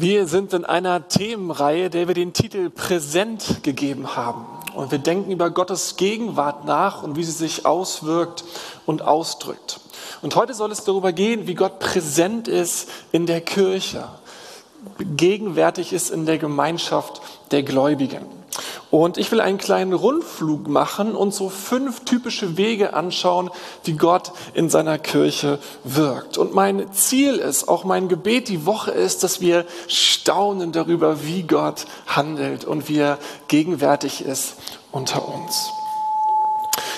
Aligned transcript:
Wir 0.00 0.26
sind 0.26 0.54
in 0.54 0.64
einer 0.64 1.08
Themenreihe, 1.08 1.90
der 1.90 2.08
wir 2.08 2.14
den 2.14 2.32
Titel 2.32 2.70
Präsent 2.70 3.62
gegeben 3.62 4.16
haben. 4.16 4.46
Und 4.74 4.92
wir 4.92 4.98
denken 4.98 5.30
über 5.30 5.50
Gottes 5.50 5.96
Gegenwart 5.96 6.64
nach 6.64 7.02
und 7.02 7.16
wie 7.16 7.24
sie 7.24 7.32
sich 7.32 7.66
auswirkt 7.66 8.44
und 8.86 9.02
ausdrückt. 9.02 9.80
Und 10.22 10.36
heute 10.36 10.54
soll 10.54 10.72
es 10.72 10.84
darüber 10.84 11.12
gehen, 11.12 11.46
wie 11.46 11.54
Gott 11.54 11.80
präsent 11.80 12.48
ist 12.48 12.88
in 13.12 13.26
der 13.26 13.42
Kirche, 13.42 14.08
gegenwärtig 15.16 15.92
ist 15.92 16.10
in 16.10 16.24
der 16.24 16.38
Gemeinschaft 16.38 17.20
der 17.50 17.62
Gläubigen. 17.62 18.39
Und 18.90 19.18
ich 19.18 19.30
will 19.30 19.40
einen 19.40 19.58
kleinen 19.58 19.92
Rundflug 19.92 20.66
machen 20.66 21.14
und 21.14 21.32
so 21.32 21.48
fünf 21.48 22.04
typische 22.04 22.56
Wege 22.56 22.92
anschauen, 22.92 23.50
wie 23.84 23.92
Gott 23.92 24.32
in 24.52 24.68
seiner 24.68 24.98
Kirche 24.98 25.60
wirkt. 25.84 26.38
Und 26.38 26.54
mein 26.54 26.92
Ziel 26.92 27.36
ist, 27.36 27.68
auch 27.68 27.84
mein 27.84 28.08
Gebet 28.08 28.48
die 28.48 28.66
Woche 28.66 28.90
ist, 28.90 29.22
dass 29.22 29.40
wir 29.40 29.64
staunen 29.86 30.72
darüber, 30.72 31.24
wie 31.24 31.44
Gott 31.44 31.86
handelt 32.08 32.64
und 32.64 32.88
wie 32.88 32.98
er 32.98 33.18
gegenwärtig 33.46 34.24
ist 34.24 34.56
unter 34.90 35.28
uns. 35.28 35.70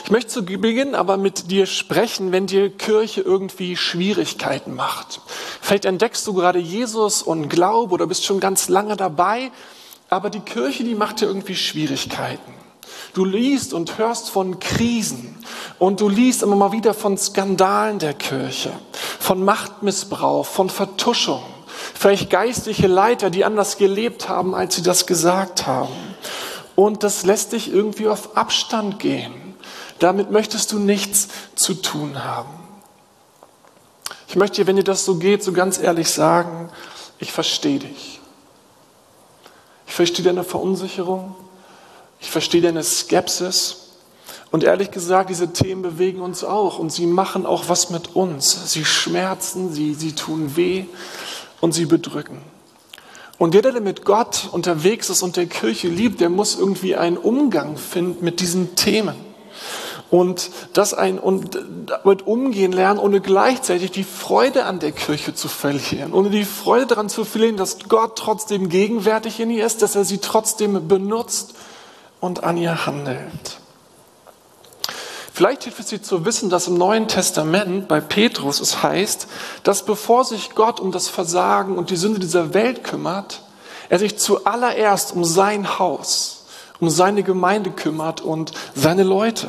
Ich 0.04 0.10
möchte 0.10 0.30
zu 0.30 0.44
Beginn 0.44 0.94
aber 0.94 1.16
mit 1.16 1.50
dir 1.50 1.66
sprechen, 1.66 2.32
wenn 2.32 2.46
dir 2.46 2.70
Kirche 2.70 3.20
irgendwie 3.20 3.76
Schwierigkeiten 3.76 4.74
macht. 4.74 5.20
Vielleicht 5.60 5.84
entdeckst 5.84 6.26
du 6.26 6.32
gerade 6.32 6.58
Jesus 6.58 7.22
und 7.22 7.48
Glaube 7.48 7.92
oder 7.92 8.06
bist 8.06 8.24
schon 8.24 8.40
ganz 8.40 8.68
lange 8.68 8.96
dabei 8.96 9.52
aber 10.12 10.28
die 10.28 10.40
Kirche, 10.40 10.84
die 10.84 10.94
macht 10.94 11.22
dir 11.22 11.26
irgendwie 11.26 11.54
Schwierigkeiten. 11.54 12.52
Du 13.14 13.24
liest 13.24 13.72
und 13.72 13.96
hörst 13.96 14.28
von 14.28 14.60
Krisen 14.60 15.38
und 15.78 16.02
du 16.02 16.08
liest 16.10 16.42
immer 16.42 16.54
mal 16.54 16.72
wieder 16.72 16.92
von 16.92 17.16
Skandalen 17.16 17.98
der 17.98 18.12
Kirche, 18.12 18.72
von 19.18 19.42
Machtmissbrauch, 19.42 20.44
von 20.44 20.68
Vertuschung, 20.68 21.42
vielleicht 21.94 22.28
geistliche 22.28 22.88
Leiter, 22.88 23.30
die 23.30 23.46
anders 23.46 23.78
gelebt 23.78 24.28
haben, 24.28 24.54
als 24.54 24.74
sie 24.74 24.82
das 24.82 25.06
gesagt 25.06 25.66
haben. 25.66 25.94
Und 26.76 27.04
das 27.04 27.24
lässt 27.24 27.52
dich 27.52 27.72
irgendwie 27.72 28.08
auf 28.08 28.36
Abstand 28.36 28.98
gehen. 28.98 29.32
Damit 29.98 30.30
möchtest 30.30 30.72
du 30.72 30.78
nichts 30.78 31.28
zu 31.54 31.72
tun 31.72 32.22
haben. 32.22 32.52
Ich 34.28 34.36
möchte 34.36 34.60
dir, 34.60 34.66
wenn 34.66 34.76
dir 34.76 34.84
das 34.84 35.06
so 35.06 35.16
geht, 35.16 35.42
so 35.42 35.52
ganz 35.52 35.78
ehrlich 35.78 36.10
sagen, 36.10 36.68
ich 37.18 37.32
verstehe 37.32 37.78
dich. 37.78 38.21
Ich 39.92 39.96
verstehe 39.96 40.24
deine 40.24 40.42
Verunsicherung. 40.42 41.34
Ich 42.18 42.30
verstehe 42.30 42.62
deine 42.62 42.82
Skepsis. 42.82 43.90
Und 44.50 44.64
ehrlich 44.64 44.90
gesagt, 44.90 45.28
diese 45.28 45.52
Themen 45.52 45.82
bewegen 45.82 46.22
uns 46.22 46.44
auch 46.44 46.78
und 46.78 46.90
sie 46.90 47.04
machen 47.04 47.44
auch 47.44 47.68
was 47.68 47.90
mit 47.90 48.16
uns. 48.16 48.72
Sie 48.72 48.86
schmerzen, 48.86 49.70
sie, 49.70 49.92
sie 49.92 50.12
tun 50.12 50.56
weh 50.56 50.86
und 51.60 51.72
sie 51.72 51.84
bedrücken. 51.84 52.38
Und 53.36 53.54
jeder, 53.54 53.70
der 53.70 53.82
mit 53.82 54.06
Gott 54.06 54.48
unterwegs 54.50 55.10
ist 55.10 55.20
und 55.20 55.36
der 55.36 55.44
Kirche 55.44 55.88
liebt, 55.88 56.22
der 56.22 56.30
muss 56.30 56.58
irgendwie 56.58 56.96
einen 56.96 57.18
Umgang 57.18 57.76
finden 57.76 58.24
mit 58.24 58.40
diesen 58.40 58.74
Themen 58.76 59.16
und 60.12 60.50
das 60.74 60.92
ein 60.92 61.18
und 61.18 61.58
damit 61.86 62.26
umgehen 62.26 62.72
lernen, 62.72 63.00
ohne 63.00 63.22
gleichzeitig 63.22 63.92
die 63.92 64.04
Freude 64.04 64.66
an 64.66 64.78
der 64.78 64.92
Kirche 64.92 65.34
zu 65.34 65.48
verlieren, 65.48 66.12
ohne 66.12 66.28
die 66.28 66.44
Freude 66.44 66.84
daran 66.84 67.08
zu 67.08 67.24
verlieren, 67.24 67.56
dass 67.56 67.88
Gott 67.88 68.18
trotzdem 68.18 68.68
gegenwärtig 68.68 69.40
in 69.40 69.48
ihr 69.48 69.64
ist, 69.64 69.80
dass 69.80 69.96
er 69.96 70.04
sie 70.04 70.18
trotzdem 70.18 70.86
benutzt 70.86 71.54
und 72.20 72.44
an 72.44 72.58
ihr 72.58 72.84
handelt. 72.84 73.58
Vielleicht 75.32 75.64
hilft 75.64 75.80
es 75.80 75.86
dir 75.86 76.02
zu 76.02 76.26
wissen, 76.26 76.50
dass 76.50 76.68
im 76.68 76.76
Neuen 76.76 77.08
Testament 77.08 77.88
bei 77.88 78.02
Petrus 78.02 78.60
es 78.60 78.82
heißt, 78.82 79.28
dass 79.62 79.86
bevor 79.86 80.26
sich 80.26 80.54
Gott 80.54 80.78
um 80.78 80.92
das 80.92 81.08
Versagen 81.08 81.78
und 81.78 81.88
die 81.88 81.96
Sünde 81.96 82.20
dieser 82.20 82.52
Welt 82.52 82.84
kümmert, 82.84 83.40
er 83.88 83.98
sich 83.98 84.18
zuallererst 84.18 85.14
um 85.14 85.24
sein 85.24 85.78
Haus, 85.78 86.44
um 86.80 86.90
seine 86.90 87.22
Gemeinde 87.22 87.70
kümmert 87.70 88.20
und 88.20 88.52
seine 88.74 89.04
Leute. 89.04 89.48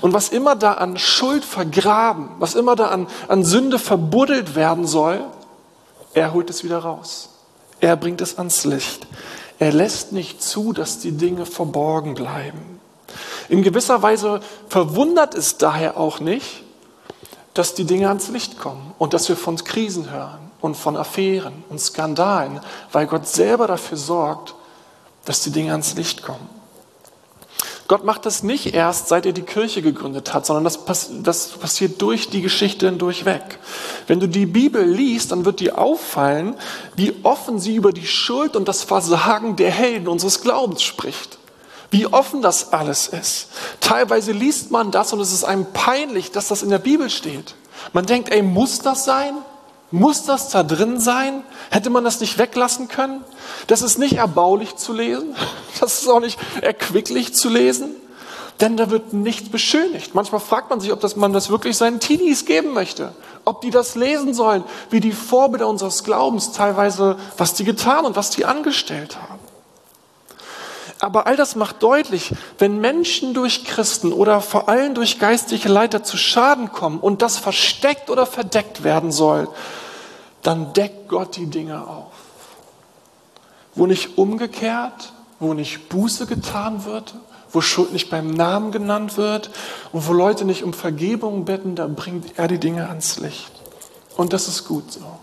Und 0.00 0.12
was 0.12 0.28
immer 0.28 0.56
da 0.56 0.74
an 0.74 0.98
Schuld 0.98 1.44
vergraben, 1.44 2.28
was 2.38 2.54
immer 2.54 2.76
da 2.76 2.88
an, 2.88 3.06
an 3.28 3.44
Sünde 3.44 3.78
verbuddelt 3.78 4.54
werden 4.54 4.86
soll, 4.86 5.24
er 6.12 6.32
holt 6.32 6.50
es 6.50 6.64
wieder 6.64 6.78
raus. 6.78 7.30
Er 7.80 7.96
bringt 7.96 8.20
es 8.20 8.38
ans 8.38 8.64
Licht. 8.64 9.06
Er 9.58 9.72
lässt 9.72 10.12
nicht 10.12 10.42
zu, 10.42 10.72
dass 10.72 10.98
die 10.98 11.12
Dinge 11.12 11.46
verborgen 11.46 12.14
bleiben. 12.14 12.80
In 13.48 13.62
gewisser 13.62 14.02
Weise 14.02 14.40
verwundert 14.68 15.34
es 15.34 15.58
daher 15.58 15.96
auch 15.96 16.20
nicht, 16.20 16.62
dass 17.54 17.74
die 17.74 17.84
Dinge 17.84 18.08
ans 18.08 18.28
Licht 18.28 18.58
kommen 18.58 18.94
und 18.98 19.12
dass 19.12 19.28
wir 19.28 19.36
von 19.36 19.56
Krisen 19.56 20.10
hören 20.10 20.50
und 20.60 20.76
von 20.76 20.96
Affären 20.96 21.64
und 21.68 21.80
Skandalen, 21.80 22.60
weil 22.92 23.06
Gott 23.06 23.26
selber 23.26 23.66
dafür 23.66 23.98
sorgt, 23.98 24.54
dass 25.24 25.42
die 25.42 25.50
Dinge 25.50 25.72
ans 25.72 25.94
Licht 25.94 26.22
kommen. 26.22 26.59
Gott 27.90 28.04
macht 28.04 28.24
das 28.24 28.44
nicht 28.44 28.72
erst, 28.72 29.08
seit 29.08 29.26
er 29.26 29.32
die 29.32 29.42
Kirche 29.42 29.82
gegründet 29.82 30.32
hat, 30.32 30.46
sondern 30.46 30.62
das, 30.62 30.78
das 31.24 31.48
passiert 31.48 32.00
durch 32.00 32.30
die 32.30 32.40
Geschichte 32.40 32.86
hindurchweg. 32.86 33.42
Wenn 34.06 34.20
du 34.20 34.28
die 34.28 34.46
Bibel 34.46 34.84
liest, 34.84 35.32
dann 35.32 35.44
wird 35.44 35.58
dir 35.58 35.76
auffallen, 35.76 36.54
wie 36.94 37.16
offen 37.24 37.58
sie 37.58 37.74
über 37.74 37.92
die 37.92 38.06
Schuld 38.06 38.54
und 38.54 38.68
das 38.68 38.84
Versagen 38.84 39.56
der 39.56 39.72
Helden 39.72 40.06
unseres 40.06 40.40
Glaubens 40.40 40.84
spricht. 40.84 41.38
Wie 41.90 42.06
offen 42.06 42.42
das 42.42 42.72
alles 42.72 43.08
ist. 43.08 43.48
Teilweise 43.80 44.30
liest 44.30 44.70
man 44.70 44.92
das 44.92 45.12
und 45.12 45.18
es 45.18 45.32
ist 45.32 45.42
einem 45.42 45.66
peinlich, 45.72 46.30
dass 46.30 46.46
das 46.46 46.62
in 46.62 46.70
der 46.70 46.78
Bibel 46.78 47.10
steht. 47.10 47.56
Man 47.92 48.06
denkt, 48.06 48.28
ey, 48.28 48.42
muss 48.42 48.78
das 48.78 49.04
sein? 49.04 49.34
Muss 49.90 50.24
das 50.24 50.48
da 50.50 50.62
drin 50.62 51.00
sein? 51.00 51.42
Hätte 51.70 51.90
man 51.90 52.04
das 52.04 52.20
nicht 52.20 52.38
weglassen 52.38 52.88
können? 52.88 53.24
Das 53.66 53.82
ist 53.82 53.98
nicht 53.98 54.14
erbaulich 54.14 54.76
zu 54.76 54.92
lesen. 54.92 55.34
Das 55.80 56.02
ist 56.02 56.08
auch 56.08 56.20
nicht 56.20 56.38
erquicklich 56.60 57.32
zu 57.34 57.48
lesen. 57.48 57.94
Denn 58.60 58.76
da 58.76 58.90
wird 58.90 59.14
nichts 59.14 59.48
beschönigt. 59.48 60.14
Manchmal 60.14 60.42
fragt 60.42 60.68
man 60.68 60.78
sich, 60.78 60.92
ob 60.92 61.00
das, 61.00 61.16
man 61.16 61.32
das 61.32 61.48
wirklich 61.48 61.78
seinen 61.78 62.00
Teenies 62.00 62.44
geben 62.44 62.74
möchte. 62.74 63.14
Ob 63.46 63.62
die 63.62 63.70
das 63.70 63.94
lesen 63.94 64.34
sollen, 64.34 64.62
wie 64.90 65.00
die 65.00 65.12
Vorbilder 65.12 65.66
unseres 65.66 66.04
Glaubens 66.04 66.52
teilweise, 66.52 67.16
was 67.38 67.54
die 67.54 67.64
getan 67.64 68.04
und 68.04 68.14
was 68.14 68.28
die 68.28 68.44
angestellt 68.44 69.16
haben. 69.16 69.39
Aber 71.00 71.26
all 71.26 71.34
das 71.34 71.56
macht 71.56 71.82
deutlich, 71.82 72.34
wenn 72.58 72.78
Menschen 72.78 73.32
durch 73.32 73.64
Christen 73.64 74.12
oder 74.12 74.42
vor 74.42 74.68
allem 74.68 74.94
durch 74.94 75.18
geistliche 75.18 75.68
Leiter 75.68 76.02
zu 76.02 76.18
Schaden 76.18 76.72
kommen 76.72 77.00
und 77.00 77.22
das 77.22 77.38
versteckt 77.38 78.10
oder 78.10 78.26
verdeckt 78.26 78.84
werden 78.84 79.10
soll, 79.10 79.48
dann 80.42 80.74
deckt 80.74 81.08
Gott 81.08 81.36
die 81.36 81.46
Dinge 81.46 81.86
auf. 81.86 82.12
Wo 83.74 83.86
nicht 83.86 84.18
umgekehrt, 84.18 85.12
wo 85.38 85.54
nicht 85.54 85.88
Buße 85.88 86.26
getan 86.26 86.84
wird, 86.84 87.14
wo 87.50 87.62
Schuld 87.62 87.94
nicht 87.94 88.10
beim 88.10 88.30
Namen 88.30 88.70
genannt 88.70 89.16
wird 89.16 89.50
und 89.92 90.06
wo 90.06 90.12
Leute 90.12 90.44
nicht 90.44 90.64
um 90.64 90.74
Vergebung 90.74 91.46
bitten, 91.46 91.76
da 91.76 91.86
bringt 91.86 92.38
er 92.38 92.46
die 92.46 92.58
Dinge 92.58 92.88
ans 92.88 93.18
Licht. 93.18 93.50
Und 94.16 94.34
das 94.34 94.48
ist 94.48 94.68
gut 94.68 94.92
so. 94.92 95.18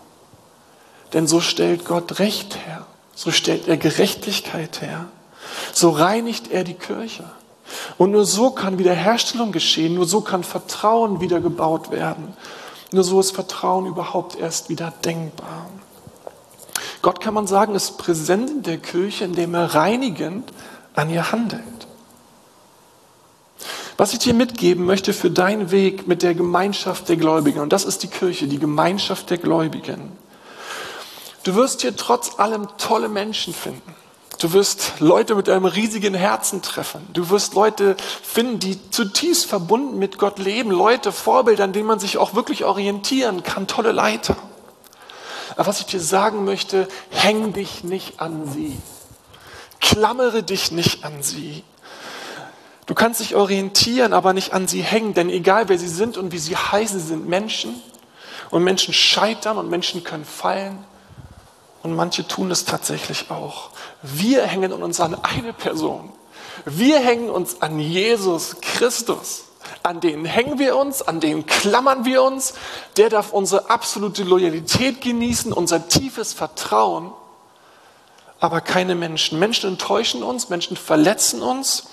Denn 1.12 1.28
so 1.28 1.40
stellt 1.40 1.84
Gott 1.84 2.18
Recht 2.18 2.56
her, 2.66 2.84
so 3.14 3.30
stellt 3.30 3.68
er 3.68 3.76
Gerechtigkeit 3.76 4.80
her, 4.82 5.06
so 5.72 5.90
reinigt 5.90 6.50
er 6.50 6.64
die 6.64 6.74
Kirche. 6.74 7.24
Und 7.98 8.12
nur 8.12 8.24
so 8.24 8.50
kann 8.50 8.78
Wiederherstellung 8.78 9.52
geschehen, 9.52 9.94
nur 9.94 10.06
so 10.06 10.20
kann 10.20 10.42
Vertrauen 10.42 11.20
wieder 11.20 11.40
gebaut 11.40 11.90
werden. 11.90 12.36
Nur 12.92 13.04
so 13.04 13.20
ist 13.20 13.32
Vertrauen 13.32 13.86
überhaupt 13.86 14.36
erst 14.36 14.70
wieder 14.70 14.92
denkbar. 15.04 15.66
Gott 17.02 17.20
kann 17.20 17.34
man 17.34 17.46
sagen, 17.46 17.74
ist 17.74 17.98
präsent 17.98 18.50
in 18.50 18.62
der 18.62 18.78
Kirche, 18.78 19.24
indem 19.24 19.54
er 19.54 19.74
reinigend 19.74 20.52
an 20.94 21.10
ihr 21.10 21.30
handelt. 21.30 21.62
Was 23.96 24.12
ich 24.12 24.20
dir 24.20 24.34
mitgeben 24.34 24.84
möchte 24.84 25.12
für 25.12 25.30
deinen 25.30 25.70
Weg 25.70 26.06
mit 26.06 26.22
der 26.22 26.34
Gemeinschaft 26.34 27.08
der 27.08 27.16
Gläubigen, 27.16 27.60
und 27.60 27.72
das 27.72 27.84
ist 27.84 28.02
die 28.02 28.08
Kirche, 28.08 28.46
die 28.46 28.58
Gemeinschaft 28.58 29.28
der 29.30 29.38
Gläubigen. 29.38 30.12
Du 31.42 31.54
wirst 31.54 31.82
hier 31.82 31.96
trotz 31.96 32.38
allem 32.38 32.68
tolle 32.78 33.08
Menschen 33.08 33.52
finden. 33.52 33.94
Du 34.38 34.52
wirst 34.52 35.00
Leute 35.00 35.34
mit 35.34 35.48
einem 35.48 35.64
riesigen 35.64 36.14
Herzen 36.14 36.62
treffen. 36.62 37.06
Du 37.12 37.28
wirst 37.28 37.54
Leute 37.54 37.96
finden, 38.22 38.60
die 38.60 38.78
zutiefst 38.90 39.46
verbunden 39.46 39.98
mit 39.98 40.16
Gott 40.16 40.38
leben. 40.38 40.70
Leute, 40.70 41.10
Vorbilder, 41.10 41.64
an 41.64 41.72
denen 41.72 41.88
man 41.88 41.98
sich 41.98 42.18
auch 42.18 42.34
wirklich 42.34 42.64
orientieren 42.64 43.42
kann. 43.42 43.66
Tolle 43.66 43.90
Leiter. 43.90 44.36
Aber 45.56 45.66
was 45.66 45.80
ich 45.80 45.86
dir 45.86 46.00
sagen 46.00 46.44
möchte, 46.44 46.86
häng 47.10 47.52
dich 47.52 47.82
nicht 47.82 48.20
an 48.20 48.48
sie. 48.48 48.76
Klammere 49.80 50.44
dich 50.44 50.70
nicht 50.70 51.04
an 51.04 51.20
sie. 51.20 51.64
Du 52.86 52.94
kannst 52.94 53.18
dich 53.18 53.34
orientieren, 53.34 54.12
aber 54.12 54.32
nicht 54.34 54.52
an 54.54 54.68
sie 54.68 54.82
hängen, 54.82 55.14
denn 55.14 55.30
egal 55.30 55.68
wer 55.68 55.78
sie 55.78 55.88
sind 55.88 56.16
und 56.16 56.30
wie 56.30 56.38
sie 56.38 56.56
heißen, 56.56 57.00
sie 57.00 57.08
sind 57.08 57.28
Menschen. 57.28 57.74
Und 58.50 58.62
Menschen 58.62 58.94
scheitern 58.94 59.58
und 59.58 59.68
Menschen 59.68 60.04
können 60.04 60.24
fallen. 60.24 60.84
Und 61.82 61.94
manche 61.94 62.26
tun 62.26 62.50
es 62.50 62.64
tatsächlich 62.64 63.30
auch. 63.30 63.70
Wir 64.02 64.42
hängen 64.42 64.72
uns 64.72 65.00
an 65.00 65.16
eine 65.22 65.52
Person. 65.52 66.12
Wir 66.64 66.98
hängen 66.98 67.30
uns 67.30 67.62
an 67.62 67.78
Jesus 67.78 68.56
Christus, 68.60 69.44
an 69.82 70.00
denen 70.00 70.24
hängen 70.24 70.58
wir 70.58 70.76
uns, 70.76 71.02
an 71.02 71.20
denen 71.20 71.46
klammern 71.46 72.04
wir 72.04 72.22
uns, 72.22 72.54
der 72.96 73.10
darf 73.10 73.32
unsere 73.32 73.70
absolute 73.70 74.24
Loyalität 74.24 75.00
genießen, 75.00 75.52
unser 75.52 75.88
tiefes 75.88 76.32
Vertrauen, 76.32 77.12
aber 78.40 78.60
keine 78.60 78.94
Menschen. 78.94 79.38
Menschen 79.38 79.70
enttäuschen 79.70 80.22
uns, 80.22 80.48
Menschen 80.48 80.76
verletzen 80.76 81.42
uns, 81.42 81.84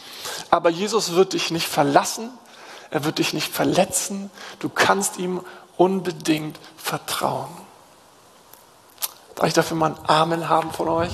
aber 0.50 0.70
Jesus 0.70 1.14
wird 1.14 1.34
dich 1.34 1.52
nicht 1.52 1.68
verlassen, 1.68 2.32
er 2.92 3.04
wird 3.04 3.20
dich 3.20 3.34
nicht 3.34 3.52
verletzen, 3.52 4.32
du 4.60 4.70
kannst 4.70 5.18
ihm 5.18 5.42
unbedingt 5.78 6.60
vertrauen. 6.78 7.64
Darf 9.36 9.48
ich 9.48 9.54
dafür 9.54 9.76
mal 9.76 9.92
ein 9.92 10.10
Amen 10.10 10.48
haben 10.50 10.72
von 10.72 10.88
euch? 10.88 11.12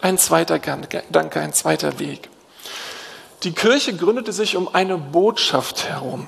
Ein 0.00 0.18
zweiter 0.18 0.58
Gedanke, 0.58 1.40
ein 1.40 1.52
zweiter 1.52 1.98
Weg. 2.00 2.28
Die 3.44 3.52
Kirche 3.52 3.94
gründete 3.96 4.32
sich 4.32 4.56
um 4.56 4.74
eine 4.74 4.98
Botschaft 4.98 5.88
herum, 5.88 6.26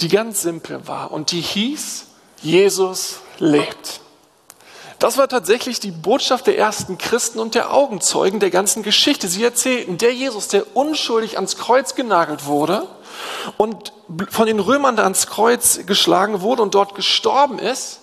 die 0.00 0.08
ganz 0.08 0.42
simpel 0.42 0.86
war 0.86 1.10
und 1.10 1.32
die 1.32 1.40
hieß, 1.40 2.06
Jesus 2.42 3.20
lebt. 3.38 4.00
Das 4.98 5.16
war 5.16 5.28
tatsächlich 5.28 5.80
die 5.80 5.92
Botschaft 5.92 6.46
der 6.46 6.58
ersten 6.58 6.98
Christen 6.98 7.38
und 7.38 7.54
der 7.54 7.72
Augenzeugen 7.72 8.40
der 8.40 8.50
ganzen 8.50 8.82
Geschichte. 8.82 9.28
Sie 9.28 9.42
erzählten, 9.42 9.96
der 9.96 10.12
Jesus, 10.12 10.48
der 10.48 10.76
unschuldig 10.76 11.36
ans 11.36 11.56
Kreuz 11.56 11.94
genagelt 11.94 12.44
wurde 12.44 12.86
und 13.56 13.92
von 14.30 14.46
den 14.46 14.60
Römern 14.60 14.98
ans 14.98 15.26
Kreuz 15.26 15.80
geschlagen 15.86 16.40
wurde 16.40 16.62
und 16.62 16.74
dort 16.74 16.94
gestorben 16.94 17.58
ist, 17.58 18.00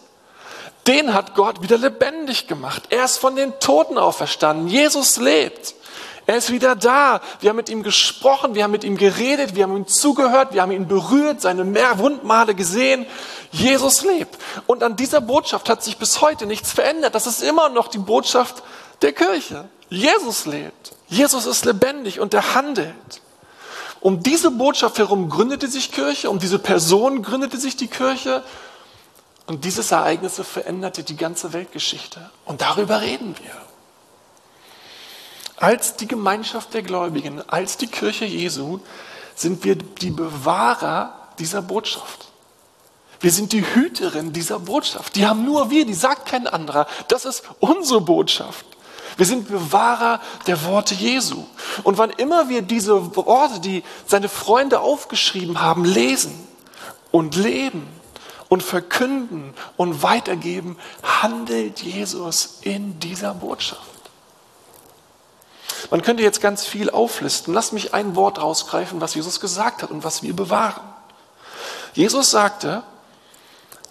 den 0.88 1.14
hat 1.14 1.36
Gott 1.36 1.62
wieder 1.62 1.78
lebendig 1.78 2.48
gemacht. 2.48 2.84
Er 2.90 3.06
ist 3.06 3.18
von 3.18 3.36
den 3.36 3.60
Toten 3.60 3.98
auferstanden. 3.98 4.68
Jesus 4.68 5.18
lebt. 5.18 5.76
Er 6.26 6.38
ist 6.38 6.52
wieder 6.52 6.76
da. 6.76 7.22
Wir 7.40 7.50
haben 7.50 7.58
mit 7.58 7.70
ihm 7.70 7.84
gesprochen, 7.84 8.54
wir 8.54 8.64
haben 8.64 8.72
mit 8.72 8.84
ihm 8.84 8.98
geredet, 8.98 9.56
wir 9.56 9.64
haben 9.64 9.76
ihm 9.76 9.88
zugehört, 9.88 10.54
wir 10.54 10.62
haben 10.62 10.74
ihn 10.74 10.88
berührt, 10.88 11.42
seine 11.42 11.66
Wundmale 12.00 12.54
gesehen. 12.54 13.06
Jesus 13.52 14.04
lebt. 14.04 14.38
Und 14.66 14.84
an 14.84 14.98
dieser 14.98 15.22
Botschaft 15.22 15.70
hat 15.70 15.84
sich 15.84 15.98
bis 15.98 16.20
heute 16.20 16.46
nichts 16.46 16.74
verändert. 16.74 17.16
Das 17.16 17.28
ist 17.28 17.42
immer 17.42 17.70
noch 17.70 17.88
die 17.88 17.98
Botschaft 17.98 18.62
der 19.02 19.14
Kirche. 19.14 19.70
Jesus 19.90 20.46
lebt. 20.46 20.92
Jesus 21.08 21.46
ist 21.46 21.64
lebendig 21.64 22.20
und 22.20 22.34
er 22.34 22.56
handelt. 22.56 23.22
Um 24.00 24.22
diese 24.22 24.52
Botschaft 24.52 25.00
herum 25.00 25.30
gründete 25.30 25.68
sich 25.68 25.92
Kirche, 25.92 26.30
um 26.30 26.40
diese 26.40 26.60
Person 26.60 27.24
gründete 27.24 27.58
sich 27.58 27.76
die 27.76 27.88
Kirche 27.88 28.44
und 29.48 29.66
dieses 29.66 29.92
Ereignis 29.92 30.36
veränderte 30.36 31.04
die 31.04 31.16
ganze 31.16 31.54
Weltgeschichte. 31.54 32.30
Und 32.46 32.62
darüber 32.62 33.02
reden 33.02 33.36
wir. 33.42 33.52
Als 35.58 35.96
die 35.96 36.08
Gemeinschaft 36.08 36.74
der 36.74 36.84
Gläubigen, 36.84 37.42
als 37.50 37.78
die 37.78 37.88
Kirche 37.88 38.26
Jesu, 38.26 38.80
sind 39.36 39.64
wir 39.64 39.76
die 39.76 40.12
Bewahrer 40.12 41.14
dieser 41.40 41.62
Botschaft. 41.62 42.28
Wir 43.20 43.32
sind 43.32 43.52
die 43.54 43.66
Hüterin 43.66 44.34
dieser 44.34 44.60
Botschaft. 44.60 45.16
Die 45.16 45.26
haben 45.26 45.44
nur 45.44 45.72
wir, 45.72 45.86
die 45.86 45.96
sagt 45.96 46.28
kein 46.28 46.46
anderer. 46.46 46.86
Das 47.08 47.26
ist 47.26 47.44
unsere 47.60 48.02
Botschaft. 48.02 48.66
Wir 49.18 49.26
sind 49.26 49.48
Bewahrer 49.50 50.22
der 50.46 50.64
Worte 50.64 50.94
Jesu. 50.94 51.46
Und 51.84 51.98
wann 51.98 52.12
immer 52.12 52.50
wir 52.50 52.62
diese 52.62 53.16
Worte, 53.16 53.60
die 53.60 53.84
seine 54.06 54.30
Freunde 54.30 54.80
aufgeschrieben 54.80 55.60
haben, 55.60 55.84
lesen 55.84 56.48
und 57.12 57.36
leben, 57.36 57.88
und 58.50 58.64
verkünden 58.64 59.54
und 59.76 60.04
weitergeben, 60.04 60.78
handelt 61.04 61.82
Jesus 61.82 62.60
in 62.62 63.00
dieser 63.00 63.34
Botschaft. 63.34 63.82
Man 65.90 66.02
könnte 66.02 66.24
jetzt 66.24 66.42
ganz 66.42 66.66
viel 66.66 66.90
auflisten. 66.90 67.54
Lass 67.54 67.72
mich 67.72 67.94
ein 67.94 68.16
Wort 68.16 68.42
rausgreifen, 68.42 69.00
was 69.00 69.16
Jesus 69.16 69.40
gesagt 69.40 69.84
hat 69.84 69.92
und 69.92 70.04
was 70.04 70.24
wir 70.24 70.36
bewahren. 70.36 70.84
Jesus 71.94 72.32
sagte, 72.32 72.84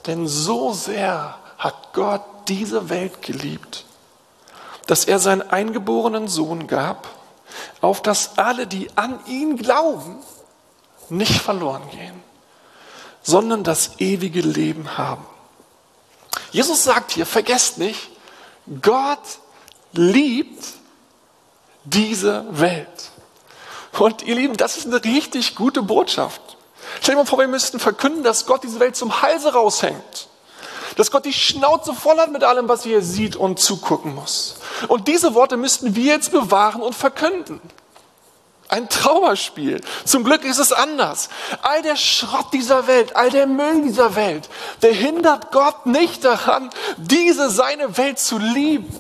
denn 0.06 0.26
so 0.26 0.72
sehr 0.72 1.38
hat 1.58 1.93
Gott 1.93 2.22
diese 2.49 2.88
Welt 2.88 3.22
geliebt, 3.22 3.85
dass 4.86 5.04
er 5.04 5.18
seinen 5.18 5.42
eingeborenen 5.42 6.28
Sohn 6.28 6.66
gab, 6.66 7.08
auf 7.80 8.02
dass 8.02 8.38
alle, 8.38 8.66
die 8.66 8.88
an 8.96 9.18
ihn 9.26 9.56
glauben, 9.56 10.18
nicht 11.08 11.40
verloren 11.40 11.88
gehen, 11.90 12.22
sondern 13.22 13.64
das 13.64 13.92
ewige 13.98 14.40
Leben 14.40 14.96
haben. 14.96 15.26
Jesus 16.52 16.84
sagt 16.84 17.12
hier, 17.12 17.26
vergesst 17.26 17.78
nicht, 17.78 18.10
Gott 18.82 19.18
liebt 19.92 20.64
diese 21.84 22.44
Welt. 22.50 23.10
Und 23.98 24.22
ihr 24.22 24.34
Lieben, 24.34 24.56
das 24.56 24.76
ist 24.76 24.86
eine 24.86 25.02
richtig 25.02 25.54
gute 25.54 25.82
Botschaft. 25.82 26.40
Stell 27.00 27.14
dir 27.14 27.20
mal 27.20 27.26
vor, 27.26 27.38
wir 27.38 27.48
müssten 27.48 27.78
verkünden, 27.80 28.22
dass 28.22 28.46
Gott 28.46 28.62
diese 28.62 28.80
Welt 28.80 28.96
zum 28.96 29.22
Halse 29.22 29.52
raushängt. 29.52 30.28
Dass 30.96 31.10
Gott 31.10 31.26
die 31.26 31.32
Schnauze 31.32 31.94
voll 31.94 32.19
hat 32.19 32.32
mit 32.32 32.43
allem, 32.43 32.69
was 32.69 32.87
er 32.87 33.02
sieht 33.02 33.37
und 33.37 33.60
zugucken 33.60 34.14
muss. 34.14 34.56
Und 34.88 35.08
diese 35.08 35.34
Worte 35.34 35.56
müssten 35.56 35.94
wir 35.94 36.04
jetzt 36.04 36.32
bewahren 36.32 36.82
und 36.82 36.94
verkünden. 36.94 37.60
Ein 38.69 38.88
Trauerspiel. 38.88 39.81
Zum 40.04 40.25
Glück 40.25 40.43
ist 40.44 40.58
es 40.58 40.72
anders. 40.72 41.28
All 41.62 41.82
der 41.82 41.96
Schrott 41.96 42.46
dieser 42.52 42.87
Welt, 42.88 43.14
all 43.14 43.31
der 43.31 43.46
Müll 43.46 43.82
dieser 43.82 44.16
Welt, 44.16 44.48
der 44.82 44.93
hindert 44.93 45.52
Gott 45.52 45.87
nicht 45.87 46.25
daran, 46.25 46.70
diese 46.96 47.48
seine 47.48 47.96
Welt 47.96 48.19
zu 48.19 48.38
lieben, 48.38 48.93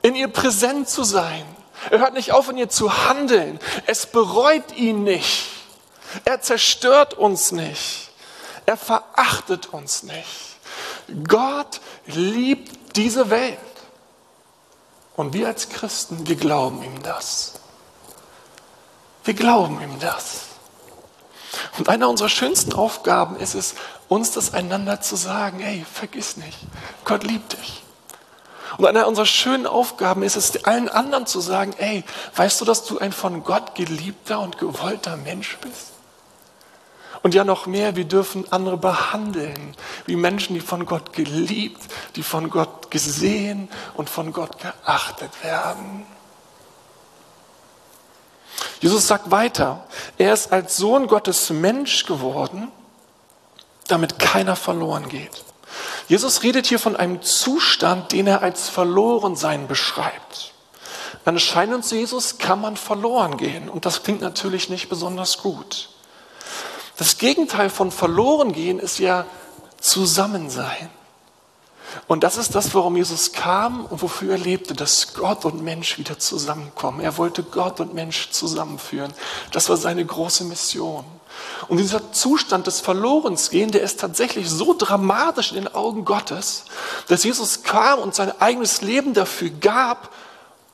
in 0.00 0.14
ihr 0.14 0.28
präsent 0.28 0.88
zu 0.88 1.04
sein. 1.04 1.44
Er 1.90 1.98
hört 1.98 2.14
nicht 2.14 2.32
auf, 2.32 2.48
in 2.48 2.56
ihr 2.56 2.70
zu 2.70 3.08
handeln. 3.08 3.58
Es 3.86 4.06
bereut 4.06 4.72
ihn 4.74 5.04
nicht. 5.04 5.48
Er 6.24 6.40
zerstört 6.40 7.14
uns 7.14 7.52
nicht. 7.52 8.10
Er 8.64 8.76
verachtet 8.76 9.72
uns 9.72 10.02
nicht. 10.04 10.51
Gott 11.26 11.80
liebt 12.06 12.96
diese 12.96 13.30
Welt. 13.30 13.58
Und 15.16 15.34
wir 15.34 15.46
als 15.46 15.68
Christen, 15.68 16.26
wir 16.26 16.36
glauben 16.36 16.82
ihm 16.82 17.02
das. 17.02 17.54
Wir 19.24 19.34
glauben 19.34 19.80
ihm 19.80 19.98
das. 20.00 20.46
Und 21.78 21.88
eine 21.88 22.08
unserer 22.08 22.28
schönsten 22.28 22.72
Aufgaben 22.72 23.36
ist 23.36 23.54
es, 23.54 23.74
uns 24.08 24.30
das 24.32 24.54
einander 24.54 25.00
zu 25.00 25.16
sagen, 25.16 25.60
hey, 25.60 25.84
vergiss 25.90 26.36
nicht, 26.36 26.58
Gott 27.04 27.24
liebt 27.24 27.52
dich. 27.52 27.82
Und 28.78 28.86
eine 28.86 29.06
unserer 29.06 29.26
schönen 29.26 29.66
Aufgaben 29.66 30.22
ist 30.22 30.36
es, 30.36 30.64
allen 30.64 30.88
anderen 30.88 31.26
zu 31.26 31.40
sagen, 31.40 31.74
hey, 31.76 32.04
weißt 32.36 32.60
du, 32.60 32.64
dass 32.64 32.84
du 32.84 32.98
ein 32.98 33.12
von 33.12 33.44
Gott 33.44 33.74
geliebter 33.74 34.40
und 34.40 34.58
gewollter 34.58 35.16
Mensch 35.16 35.58
bist? 35.60 35.91
Und 37.22 37.34
ja 37.34 37.44
noch 37.44 37.66
mehr, 37.66 37.94
wir 37.94 38.04
dürfen 38.04 38.50
andere 38.50 38.76
behandeln 38.76 39.76
wie 40.06 40.16
Menschen, 40.16 40.54
die 40.54 40.60
von 40.60 40.86
Gott 40.86 41.12
geliebt, 41.12 41.80
die 42.16 42.22
von 42.22 42.50
Gott 42.50 42.90
gesehen 42.90 43.68
und 43.94 44.10
von 44.10 44.32
Gott 44.32 44.58
geachtet 44.58 45.30
werden. 45.44 46.04
Jesus 48.80 49.06
sagt 49.06 49.30
weiter, 49.30 49.84
er 50.18 50.34
ist 50.34 50.52
als 50.52 50.76
Sohn 50.76 51.06
Gottes 51.06 51.50
Mensch 51.50 52.04
geworden, 52.04 52.72
damit 53.86 54.18
keiner 54.18 54.56
verloren 54.56 55.08
geht. 55.08 55.44
Jesus 56.08 56.42
redet 56.42 56.66
hier 56.66 56.80
von 56.80 56.96
einem 56.96 57.22
Zustand, 57.22 58.10
den 58.10 58.26
er 58.26 58.42
als 58.42 58.68
Verlorensein 58.68 59.68
beschreibt. 59.68 60.52
Anscheinend 61.24 61.84
zu 61.84 61.94
Jesus 61.94 62.38
kann 62.38 62.60
man 62.60 62.76
verloren 62.76 63.36
gehen 63.36 63.68
und 63.68 63.86
das 63.86 64.02
klingt 64.02 64.20
natürlich 64.20 64.68
nicht 64.68 64.88
besonders 64.88 65.38
gut. 65.38 65.88
Das 67.02 67.18
Gegenteil 67.18 67.68
von 67.68 67.90
verloren 67.90 68.52
gehen 68.52 68.78
ist 68.78 69.00
ja 69.00 69.26
Zusammensein. 69.80 70.88
Und 72.06 72.22
das 72.22 72.36
ist 72.36 72.54
das, 72.54 72.72
warum 72.76 72.96
Jesus 72.96 73.32
kam 73.32 73.86
und 73.86 74.02
wofür 74.02 74.34
er 74.34 74.38
lebte, 74.38 74.72
dass 74.72 75.12
Gott 75.12 75.44
und 75.44 75.64
Mensch 75.64 75.98
wieder 75.98 76.20
zusammenkommen. 76.20 77.00
Er 77.00 77.18
wollte 77.18 77.42
Gott 77.42 77.80
und 77.80 77.92
Mensch 77.92 78.30
zusammenführen. 78.30 79.12
Das 79.50 79.68
war 79.68 79.76
seine 79.76 80.06
große 80.06 80.44
Mission. 80.44 81.04
Und 81.66 81.78
dieser 81.78 82.12
Zustand 82.12 82.68
des 82.68 82.78
Verlorensgehen, 82.78 83.72
der 83.72 83.82
ist 83.82 83.98
tatsächlich 83.98 84.48
so 84.48 84.72
dramatisch 84.72 85.50
in 85.50 85.56
den 85.56 85.74
Augen 85.74 86.04
Gottes, 86.04 86.66
dass 87.08 87.24
Jesus 87.24 87.64
kam 87.64 87.98
und 87.98 88.14
sein 88.14 88.30
eigenes 88.40 88.80
Leben 88.80 89.12
dafür 89.12 89.50
gab, 89.50 90.12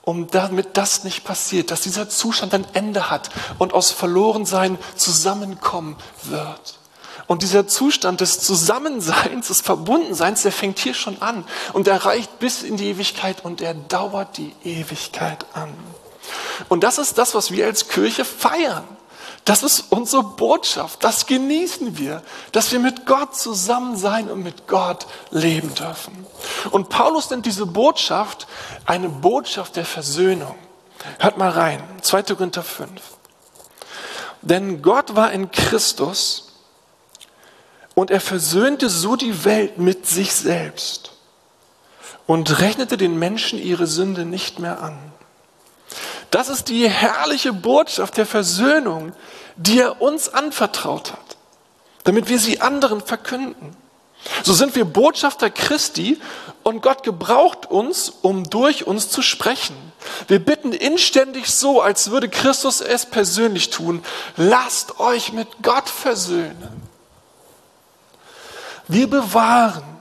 um 0.08 0.26
damit 0.30 0.78
das 0.78 1.04
nicht 1.04 1.22
passiert, 1.24 1.70
dass 1.70 1.82
dieser 1.82 2.08
Zustand 2.08 2.54
ein 2.54 2.66
Ende 2.72 3.10
hat 3.10 3.28
und 3.58 3.74
aus 3.74 3.90
Verlorensein 3.90 4.78
zusammenkommen 4.96 5.96
wird. 6.22 6.78
Und 7.26 7.42
dieser 7.42 7.68
Zustand 7.68 8.22
des 8.22 8.40
Zusammenseins, 8.40 9.48
des 9.48 9.60
Verbundenseins, 9.60 10.40
der 10.40 10.52
fängt 10.52 10.78
hier 10.78 10.94
schon 10.94 11.20
an 11.20 11.44
und 11.74 11.86
der 11.86 12.06
reicht 12.06 12.38
bis 12.38 12.62
in 12.62 12.78
die 12.78 12.88
Ewigkeit 12.88 13.44
und 13.44 13.60
der 13.60 13.74
dauert 13.74 14.38
die 14.38 14.54
Ewigkeit 14.64 15.44
an. 15.52 15.74
Und 16.70 16.84
das 16.84 16.96
ist 16.96 17.18
das, 17.18 17.34
was 17.34 17.50
wir 17.50 17.66
als 17.66 17.88
Kirche 17.88 18.24
feiern. 18.24 18.84
Das 19.48 19.62
ist 19.62 19.86
unsere 19.88 20.22
Botschaft. 20.22 21.02
Das 21.02 21.24
genießen 21.24 21.96
wir, 21.96 22.22
dass 22.52 22.70
wir 22.70 22.80
mit 22.80 23.06
Gott 23.06 23.34
zusammen 23.34 23.96
sein 23.96 24.30
und 24.30 24.42
mit 24.42 24.68
Gott 24.68 25.06
leben 25.30 25.74
dürfen. 25.74 26.26
Und 26.70 26.90
Paulus 26.90 27.30
nennt 27.30 27.46
diese 27.46 27.64
Botschaft 27.64 28.46
eine 28.84 29.08
Botschaft 29.08 29.76
der 29.76 29.86
Versöhnung. 29.86 30.54
Hört 31.18 31.38
mal 31.38 31.48
rein, 31.48 31.82
2. 32.02 32.24
Korinther 32.24 32.62
5. 32.62 32.90
Denn 34.42 34.82
Gott 34.82 35.16
war 35.16 35.32
in 35.32 35.50
Christus 35.50 36.52
und 37.94 38.10
er 38.10 38.20
versöhnte 38.20 38.90
so 38.90 39.16
die 39.16 39.46
Welt 39.46 39.78
mit 39.78 40.06
sich 40.06 40.34
selbst 40.34 41.12
und 42.26 42.60
rechnete 42.60 42.98
den 42.98 43.18
Menschen 43.18 43.58
ihre 43.58 43.86
Sünde 43.86 44.26
nicht 44.26 44.58
mehr 44.58 44.82
an. 44.82 44.98
Das 46.30 46.50
ist 46.50 46.68
die 46.68 46.86
herrliche 46.86 47.54
Botschaft 47.54 48.18
der 48.18 48.26
Versöhnung, 48.26 49.14
die 49.58 49.80
er 49.80 50.00
uns 50.00 50.28
anvertraut 50.28 51.12
hat, 51.12 51.36
damit 52.04 52.28
wir 52.28 52.38
sie 52.38 52.60
anderen 52.60 53.02
verkünden. 53.02 53.76
So 54.42 54.52
sind 54.52 54.74
wir 54.74 54.84
Botschafter 54.84 55.50
Christi 55.50 56.20
und 56.62 56.80
Gott 56.80 57.02
gebraucht 57.02 57.66
uns, 57.66 58.12
um 58.22 58.48
durch 58.48 58.86
uns 58.86 59.10
zu 59.10 59.22
sprechen. 59.22 59.76
Wir 60.26 60.38
bitten 60.38 60.72
inständig 60.72 61.50
so, 61.50 61.80
als 61.80 62.10
würde 62.10 62.28
Christus 62.28 62.80
es 62.80 63.06
persönlich 63.06 63.70
tun. 63.70 64.04
Lasst 64.36 65.00
euch 65.00 65.32
mit 65.32 65.48
Gott 65.62 65.88
versöhnen. 65.88 66.82
Wir 68.86 69.08
bewahren. 69.08 69.97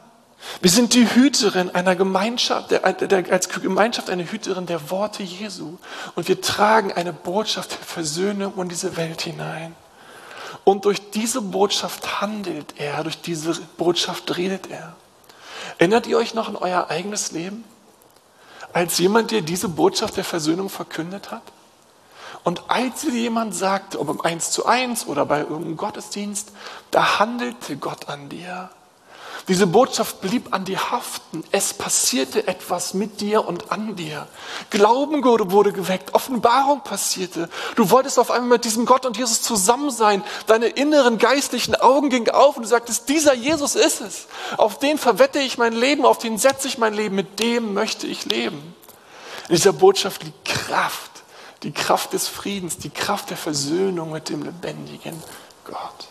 Wir 0.62 0.72
sind 0.72 0.94
die 0.94 1.08
Hüterin 1.08 1.74
einer 1.76 1.96
Gemeinschaft, 1.96 2.72
der, 2.72 2.94
der, 2.94 3.32
als 3.32 3.50
Gemeinschaft 3.50 4.10
eine 4.10 4.30
Hüterin 4.30 4.66
der 4.66 4.90
Worte 4.90 5.24
Jesu. 5.24 5.78
Und 6.16 6.28
wir 6.28 6.42
tragen 6.42 6.92
eine 6.94 7.14
Botschaft 7.14 7.72
der 7.72 7.86
Versöhnung 7.86 8.54
in 8.58 8.70
diese 8.70 8.98
Welt 8.98 9.22
hinein. 9.22 9.76
Und 10.64 10.86
durch 10.86 11.12
diese 11.12 11.42
Botschaft 11.42 12.22
handelt 12.22 12.76
er, 12.78 13.04
durch 13.04 13.22
diese 13.22 13.54
Botschaft 13.78 14.36
redet 14.38 14.70
er. 14.70 14.96
Erinnert 15.78 16.08
ihr 16.08 16.18
euch 16.18 16.34
noch 16.34 16.50
an 16.50 16.56
euer 16.56 16.90
eigenes 16.90 17.32
Leben? 17.32 17.64
Als 18.74 18.98
jemand, 18.98 19.32
der 19.32 19.42
diese 19.42 19.70
Botschaft 19.70 20.18
der 20.18 20.24
Versöhnung 20.24 20.70
verkündet 20.70 21.32
hat? 21.32 21.44
Und 22.44 22.70
als 22.70 23.02
dir 23.02 23.12
jemand 23.12 23.54
sagte, 23.54 24.00
ob 24.00 24.10
im 24.10 24.22
Eins 24.22 24.52
zu 24.52 24.66
eins 24.66 25.08
oder 25.08 25.26
bei 25.26 25.40
irgendeinem 25.40 25.78
Gottesdienst, 25.78 26.52
da 26.92 27.20
handelte 27.20 27.78
Gott 27.78 28.10
an 28.10 28.30
dir. 28.30 28.70
Diese 29.48 29.66
Botschaft 29.66 30.20
blieb 30.20 30.54
an 30.54 30.66
dir 30.66 30.92
haften. 30.92 31.42
Es 31.52 31.74
passierte 31.74 32.48
etwas 32.48 32.94
mit 32.94 33.22
dir 33.22 33.48
und 33.48 33.72
an 33.72 33.96
dir. 33.96 34.28
Glauben 34.72 35.24
wurde 35.24 35.72
geweckt, 35.72 36.14
Offenbarung 36.14 36.82
passierte. 36.82 37.48
Du 37.76 37.90
wolltest 37.90 38.20
auf 38.20 38.30
einmal 38.30 38.58
mit 38.58 38.66
diesem 38.66 38.86
Gott 38.86 39.06
und 39.06 39.16
Jesus 39.16 39.42
zusammen 39.42 39.90
sein. 39.90 40.22
Deine 40.48 40.68
inneren 40.68 41.18
geistlichen 41.18 41.76
Augen 41.76 42.10
gingen 42.10 42.30
auf 42.30 42.58
und 42.58 42.64
du 42.64 42.68
sagtest, 42.68 43.08
dieser 43.08 43.34
Jesus 43.34 43.76
ist 43.76 44.02
es. 44.02 44.28
Auf 44.58 44.80
den 44.80 44.98
verwette 44.98 45.40
ich 45.40 45.58
mein 45.58 45.74
Leben, 45.74 46.06
auf 46.06 46.18
den 46.18 46.38
setze 46.38 46.68
ich 46.68 46.78
mein 46.78 46.94
Leben, 46.94 47.16
mit 47.16 47.40
dem 47.40 47.74
möchte 47.74 48.06
ich 48.06 48.26
leben. 48.26 48.76
In 49.48 49.56
dieser 49.56 49.72
Botschaft 49.72 50.24
liegt 50.24 50.44
Kraft, 50.44 51.12
die 51.64 51.72
Kraft 51.72 52.12
des 52.12 52.28
Friedens, 52.28 52.80
die 52.80 52.90
Kraft 52.90 53.30
der 53.30 53.38
Versöhnung 53.38 54.12
mit 54.12 54.28
dem 54.28 54.44
lebendigen 54.44 55.24
Gott. 55.64 56.07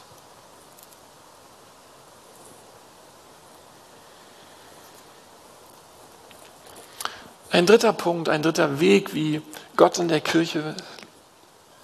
Ein 7.56 7.64
dritter 7.64 7.94
Punkt, 7.94 8.28
ein 8.28 8.42
dritter 8.42 8.80
Weg, 8.80 9.14
wie 9.14 9.40
Gott 9.76 9.98
in 9.98 10.08
der 10.08 10.20
Kirche 10.20 10.76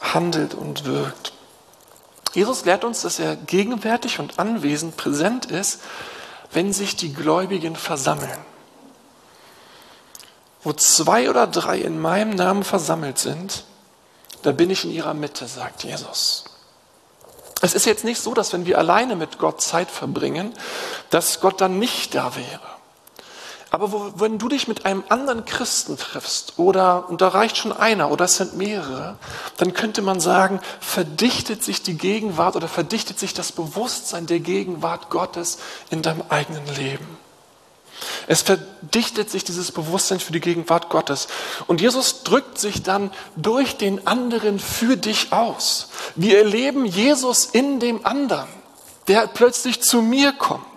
handelt 0.02 0.52
und 0.52 0.85
wirkt. 0.85 1.33
Jesus 2.35 2.67
lehrt 2.67 2.85
uns, 2.85 3.00
dass 3.00 3.19
er 3.19 3.37
gegenwärtig 3.37 4.19
und 4.19 4.38
anwesend 4.38 4.99
präsent 4.99 5.47
ist, 5.47 5.81
wenn 6.52 6.75
sich 6.75 6.97
die 6.97 7.14
Gläubigen 7.14 7.75
versammeln. 7.75 8.37
Wo 10.62 10.75
zwei 10.75 11.31
oder 11.31 11.47
drei 11.47 11.79
in 11.79 11.99
meinem 11.99 12.35
Namen 12.37 12.64
versammelt 12.64 13.17
sind, 13.17 13.64
da 14.43 14.52
bin 14.52 14.69
ich 14.69 14.85
in 14.85 14.91
ihrer 14.91 15.14
Mitte, 15.14 15.47
sagt 15.47 15.85
Jesus. 15.85 16.45
Es 17.62 17.73
ist 17.73 17.87
jetzt 17.87 18.05
nicht 18.05 18.21
so, 18.21 18.35
dass 18.35 18.52
wenn 18.52 18.67
wir 18.67 18.76
alleine 18.76 19.17
mit 19.17 19.38
Gott 19.38 19.62
Zeit 19.62 19.91
verbringen, 19.91 20.52
dass 21.09 21.41
Gott 21.41 21.62
dann 21.62 21.79
nicht 21.79 22.14
da 22.14 22.37
wäre. 22.37 22.72
Aber 23.73 23.91
wo, 23.91 24.12
wenn 24.17 24.38
du 24.38 24.50
dich 24.50 24.69
mit 24.69 24.85
einem 24.85 25.02
anderen 25.09 25.47
Christen 25.47 25.97
triffst, 25.97 26.59
oder, 26.59 27.09
und 27.09 27.23
da 27.23 27.29
reicht 27.29 27.57
schon 27.57 27.73
einer, 27.73 28.11
oder 28.11 28.26
es 28.26 28.37
sind 28.37 28.55
mehrere, 28.55 29.17
dann 29.57 29.73
könnte 29.73 30.02
man 30.02 30.21
sagen, 30.21 30.61
verdichtet 30.79 31.64
sich 31.64 31.83
die 31.83 31.97
Gegenwart 31.97 32.55
oder 32.55 32.69
verdichtet 32.69 33.19
sich 33.19 33.33
das 33.33 33.50
Bewusstsein 33.50 34.26
der 34.26 34.41
Gegenwart 34.41 35.09
Gottes 35.09 35.57
in 35.88 36.02
deinem 36.02 36.23
eigenen 36.29 36.67
Leben. 36.76 37.17
Es 38.26 38.43
verdichtet 38.43 39.31
sich 39.31 39.43
dieses 39.43 39.73
Bewusstsein 39.73 40.21
für 40.21 40.33
die 40.35 40.41
Gegenwart 40.41 40.91
Gottes. 40.91 41.29
Und 41.67 41.81
Jesus 41.81 42.25
drückt 42.25 42.59
sich 42.59 42.83
dann 42.83 43.11
durch 43.37 43.79
den 43.79 44.07
anderen 44.07 44.59
für 44.59 44.99
dich 44.99 45.33
aus. 45.33 45.88
Wir 46.14 46.37
erleben 46.37 46.85
Jesus 46.85 47.47
in 47.47 47.81
dem 47.81 48.05
anderen, 48.05 48.49
der 49.09 49.29
plötzlich 49.29 49.81
zu 49.81 50.02
mir 50.02 50.33
kommt 50.33 50.72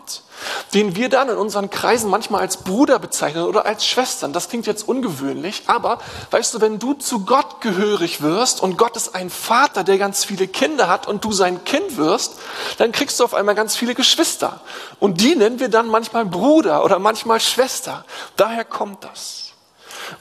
den 0.74 0.96
wir 0.96 1.10
dann 1.10 1.30
in 1.30 1.38
unseren 1.38 1.70
Kreisen 1.70 2.10
manchmal 2.10 2.42
als 2.42 2.58
Bruder 2.58 3.00
bezeichnen 3.00 3.46
oder 3.46 3.66
als 3.66 3.86
Schwestern. 3.86 4.34
Das 4.34 4.50
klingt 4.50 4.68
jetzt 4.68 4.88
ungewöhnlich, 4.88 5.64
aber 5.68 6.00
weißt 6.32 6.54
du, 6.54 6.62
wenn 6.62 6.80
du 6.80 6.94
zu 6.94 7.26
Gott 7.26 7.62
gehörig 7.62 8.22
wirst 8.22 8.62
und 8.62 8.78
Gott 8.78 8.96
ist 8.96 9.16
ein 9.16 9.30
Vater, 9.30 9.84
der 9.84 9.98
ganz 9.98 10.26
viele 10.26 10.48
Kinder 10.48 10.88
hat 10.88 11.08
und 11.08 11.24
du 11.24 11.32
sein 11.32 11.64
Kind 11.64 11.98
wirst, 11.98 12.34
dann 12.78 12.92
kriegst 12.92 13.20
du 13.20 13.24
auf 13.24 13.34
einmal 13.34 13.56
ganz 13.56 13.76
viele 13.76 13.96
Geschwister. 13.96 14.62
Und 15.00 15.22
die 15.22 15.36
nennen 15.36 15.60
wir 15.60 15.70
dann 15.70 15.88
manchmal 15.88 16.26
Bruder 16.26 16.84
oder 16.84 17.00
manchmal 17.00 17.40
Schwester. 17.40 18.06
Daher 18.36 18.66
kommt 18.66 19.04
das. 19.04 19.45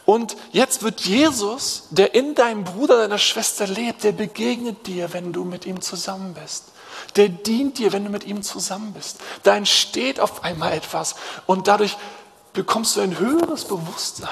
Und 0.05 0.37
jetzt 0.53 0.83
wird 0.83 1.01
Jesus, 1.03 1.89
der 1.91 2.15
in 2.15 2.35
deinem 2.35 2.65
Bruder, 2.65 2.99
deiner 2.99 3.19
Schwester 3.19 3.67
lebt, 3.67 4.05
der 4.05 4.13
begegnet 4.13 4.87
dir, 4.87 5.13
wenn 5.13 5.33
du 5.33 5.45
mit 5.45 5.67
ihm 5.67 5.81
zusammen 5.81 6.35
bist 6.35 6.65
der 7.17 7.29
dient 7.29 7.79
dir, 7.79 7.93
wenn 7.93 8.05
du 8.05 8.11
mit 8.11 8.25
ihm 8.25 8.43
zusammen 8.43 8.93
bist. 8.93 9.19
Da 9.43 9.57
entsteht 9.57 10.21
auf 10.21 10.45
einmal 10.45 10.73
etwas 10.73 11.15
und 11.47 11.69
dadurch 11.69 11.97
bekommst 12.53 12.97
du 12.97 13.01
ein 13.01 13.19
höheres 13.19 13.65
Bewusstsein, 13.65 14.29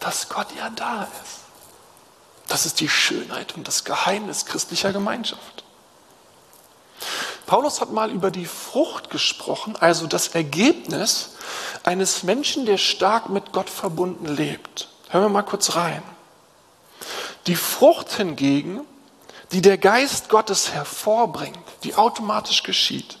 dass 0.00 0.28
Gott 0.28 0.48
ja 0.56 0.70
da 0.70 1.04
ist. 1.04 1.38
Das 2.48 2.66
ist 2.66 2.80
die 2.80 2.88
Schönheit 2.88 3.56
und 3.56 3.68
das 3.68 3.84
Geheimnis 3.84 4.46
christlicher 4.46 4.92
Gemeinschaft. 4.92 5.64
Paulus 7.48 7.80
hat 7.80 7.90
mal 7.90 8.12
über 8.12 8.30
die 8.30 8.46
Frucht 8.46 9.10
gesprochen, 9.10 9.74
also 9.74 10.06
das 10.06 10.28
Ergebnis 10.28 11.30
eines 11.82 12.22
Menschen, 12.22 12.64
der 12.64 12.78
stark 12.78 13.28
mit 13.28 13.52
Gott 13.52 13.68
verbunden 13.68 14.26
lebt. 14.26 14.88
Hören 15.08 15.24
wir 15.24 15.28
mal 15.30 15.42
kurz 15.42 15.74
rein. 15.74 16.02
Die 17.48 17.56
Frucht 17.56 18.12
hingegen 18.12 18.86
die 19.52 19.62
der 19.62 19.78
Geist 19.78 20.28
Gottes 20.28 20.72
hervorbringt, 20.72 21.58
die 21.82 21.94
automatisch 21.94 22.62
geschieht, 22.62 23.18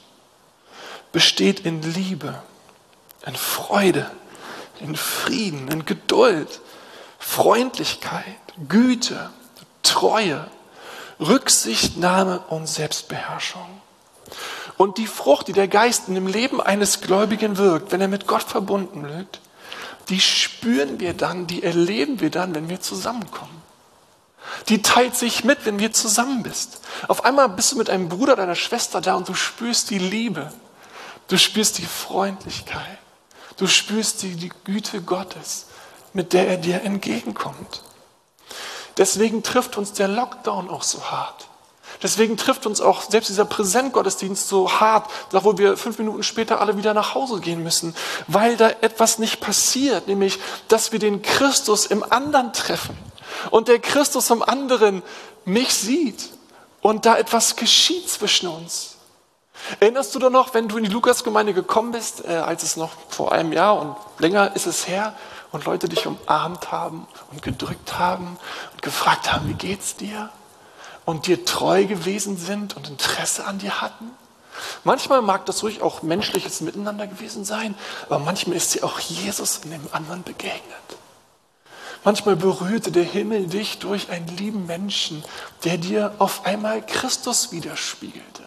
besteht 1.12 1.60
in 1.60 1.82
Liebe, 1.82 2.42
in 3.26 3.34
Freude, 3.34 4.10
in 4.80 4.94
Frieden, 4.94 5.68
in 5.68 5.86
Geduld, 5.86 6.60
Freundlichkeit, 7.18 8.24
Güte, 8.68 9.30
Treue, 9.82 10.48
Rücksichtnahme 11.18 12.40
und 12.48 12.68
Selbstbeherrschung. 12.68 13.80
Und 14.76 14.98
die 14.98 15.06
Frucht, 15.06 15.48
die 15.48 15.52
der 15.52 15.68
Geist 15.68 16.08
in 16.08 16.14
dem 16.14 16.26
Leben 16.26 16.60
eines 16.60 17.00
Gläubigen 17.00 17.58
wirkt, 17.58 17.92
wenn 17.92 18.00
er 18.00 18.08
mit 18.08 18.26
Gott 18.26 18.44
verbunden 18.44 19.08
wird, 19.08 19.40
die 20.08 20.20
spüren 20.20 21.00
wir 21.00 21.14
dann, 21.14 21.46
die 21.46 21.62
erleben 21.62 22.20
wir 22.20 22.30
dann, 22.30 22.54
wenn 22.54 22.68
wir 22.68 22.80
zusammenkommen. 22.80 23.62
Die 24.68 24.82
teilt 24.82 25.14
sich 25.14 25.44
mit, 25.44 25.66
wenn 25.66 25.78
wir 25.78 25.92
zusammen 25.92 26.42
bist. 26.42 26.80
Auf 27.06 27.24
einmal 27.24 27.48
bist 27.48 27.72
du 27.72 27.76
mit 27.76 27.90
einem 27.90 28.08
Bruder 28.08 28.36
deiner 28.36 28.54
Schwester 28.54 29.00
da 29.00 29.14
und 29.14 29.28
du 29.28 29.34
spürst 29.34 29.90
die 29.90 29.98
Liebe. 29.98 30.52
Du 31.28 31.36
spürst 31.36 31.78
die 31.78 31.86
Freundlichkeit. 31.86 32.98
Du 33.58 33.66
spürst 33.66 34.22
die, 34.22 34.36
die 34.36 34.52
Güte 34.64 35.02
Gottes, 35.02 35.66
mit 36.12 36.32
der 36.32 36.48
er 36.48 36.56
dir 36.56 36.82
entgegenkommt. 36.82 37.82
Deswegen 38.96 39.42
trifft 39.42 39.76
uns 39.76 39.92
der 39.92 40.08
Lockdown 40.08 40.70
auch 40.70 40.82
so 40.82 41.10
hart. 41.10 41.47
Deswegen 42.02 42.36
trifft 42.36 42.66
uns 42.66 42.80
auch 42.80 43.02
selbst 43.02 43.28
dieser 43.28 43.44
Präsentgottesdienst 43.44 44.48
so 44.48 44.70
hart, 44.70 45.10
da 45.30 45.44
wo 45.44 45.58
wir 45.58 45.76
fünf 45.76 45.98
Minuten 45.98 46.22
später 46.22 46.60
alle 46.60 46.76
wieder 46.76 46.94
nach 46.94 47.14
Hause 47.14 47.40
gehen 47.40 47.62
müssen, 47.62 47.94
weil 48.26 48.56
da 48.56 48.70
etwas 48.80 49.18
nicht 49.18 49.40
passiert, 49.40 50.06
nämlich, 50.06 50.38
dass 50.68 50.92
wir 50.92 50.98
den 50.98 51.22
Christus 51.22 51.86
im 51.86 52.04
anderen 52.04 52.52
treffen 52.52 52.96
und 53.50 53.68
der 53.68 53.78
Christus 53.80 54.30
im 54.30 54.42
anderen 54.42 55.02
mich 55.44 55.74
sieht 55.74 56.30
und 56.80 57.06
da 57.06 57.16
etwas 57.16 57.56
geschieht 57.56 58.08
zwischen 58.08 58.48
uns. 58.48 58.94
Erinnerst 59.80 60.14
du 60.14 60.20
doch 60.20 60.30
noch, 60.30 60.54
wenn 60.54 60.68
du 60.68 60.76
in 60.76 60.84
die 60.84 60.90
Lukasgemeinde 60.90 61.52
gekommen 61.52 61.90
bist, 61.90 62.24
äh, 62.24 62.34
als 62.36 62.62
es 62.62 62.76
noch 62.76 62.90
vor 63.08 63.32
einem 63.32 63.52
Jahr 63.52 63.80
und 63.80 63.96
länger 64.20 64.54
ist 64.54 64.66
es 64.66 64.86
her, 64.86 65.14
und 65.52 65.64
Leute 65.64 65.88
dich 65.88 66.06
umarmt 66.06 66.72
haben 66.72 67.06
und 67.30 67.42
gedrückt 67.42 67.98
haben 67.98 68.38
und 68.72 68.82
gefragt 68.82 69.32
haben, 69.32 69.48
wie 69.48 69.54
geht's 69.54 69.96
dir? 69.96 70.30
Und 71.08 71.26
dir 71.26 71.42
treu 71.46 71.86
gewesen 71.86 72.36
sind 72.36 72.76
und 72.76 72.86
Interesse 72.86 73.46
an 73.46 73.58
dir 73.58 73.80
hatten? 73.80 74.10
Manchmal 74.84 75.22
mag 75.22 75.46
das 75.46 75.62
ruhig 75.62 75.80
auch 75.80 76.02
menschliches 76.02 76.60
Miteinander 76.60 77.06
gewesen 77.06 77.46
sein, 77.46 77.74
aber 78.04 78.18
manchmal 78.18 78.58
ist 78.58 78.74
dir 78.74 78.84
auch 78.84 79.00
Jesus 79.00 79.60
in 79.64 79.70
dem 79.70 79.88
anderen 79.92 80.22
begegnet. 80.22 80.60
Manchmal 82.04 82.36
berührte 82.36 82.92
der 82.92 83.04
Himmel 83.04 83.46
dich 83.46 83.78
durch 83.78 84.10
einen 84.10 84.28
lieben 84.36 84.66
Menschen, 84.66 85.24
der 85.64 85.78
dir 85.78 86.12
auf 86.18 86.44
einmal 86.44 86.84
Christus 86.84 87.52
widerspiegelte. 87.52 88.42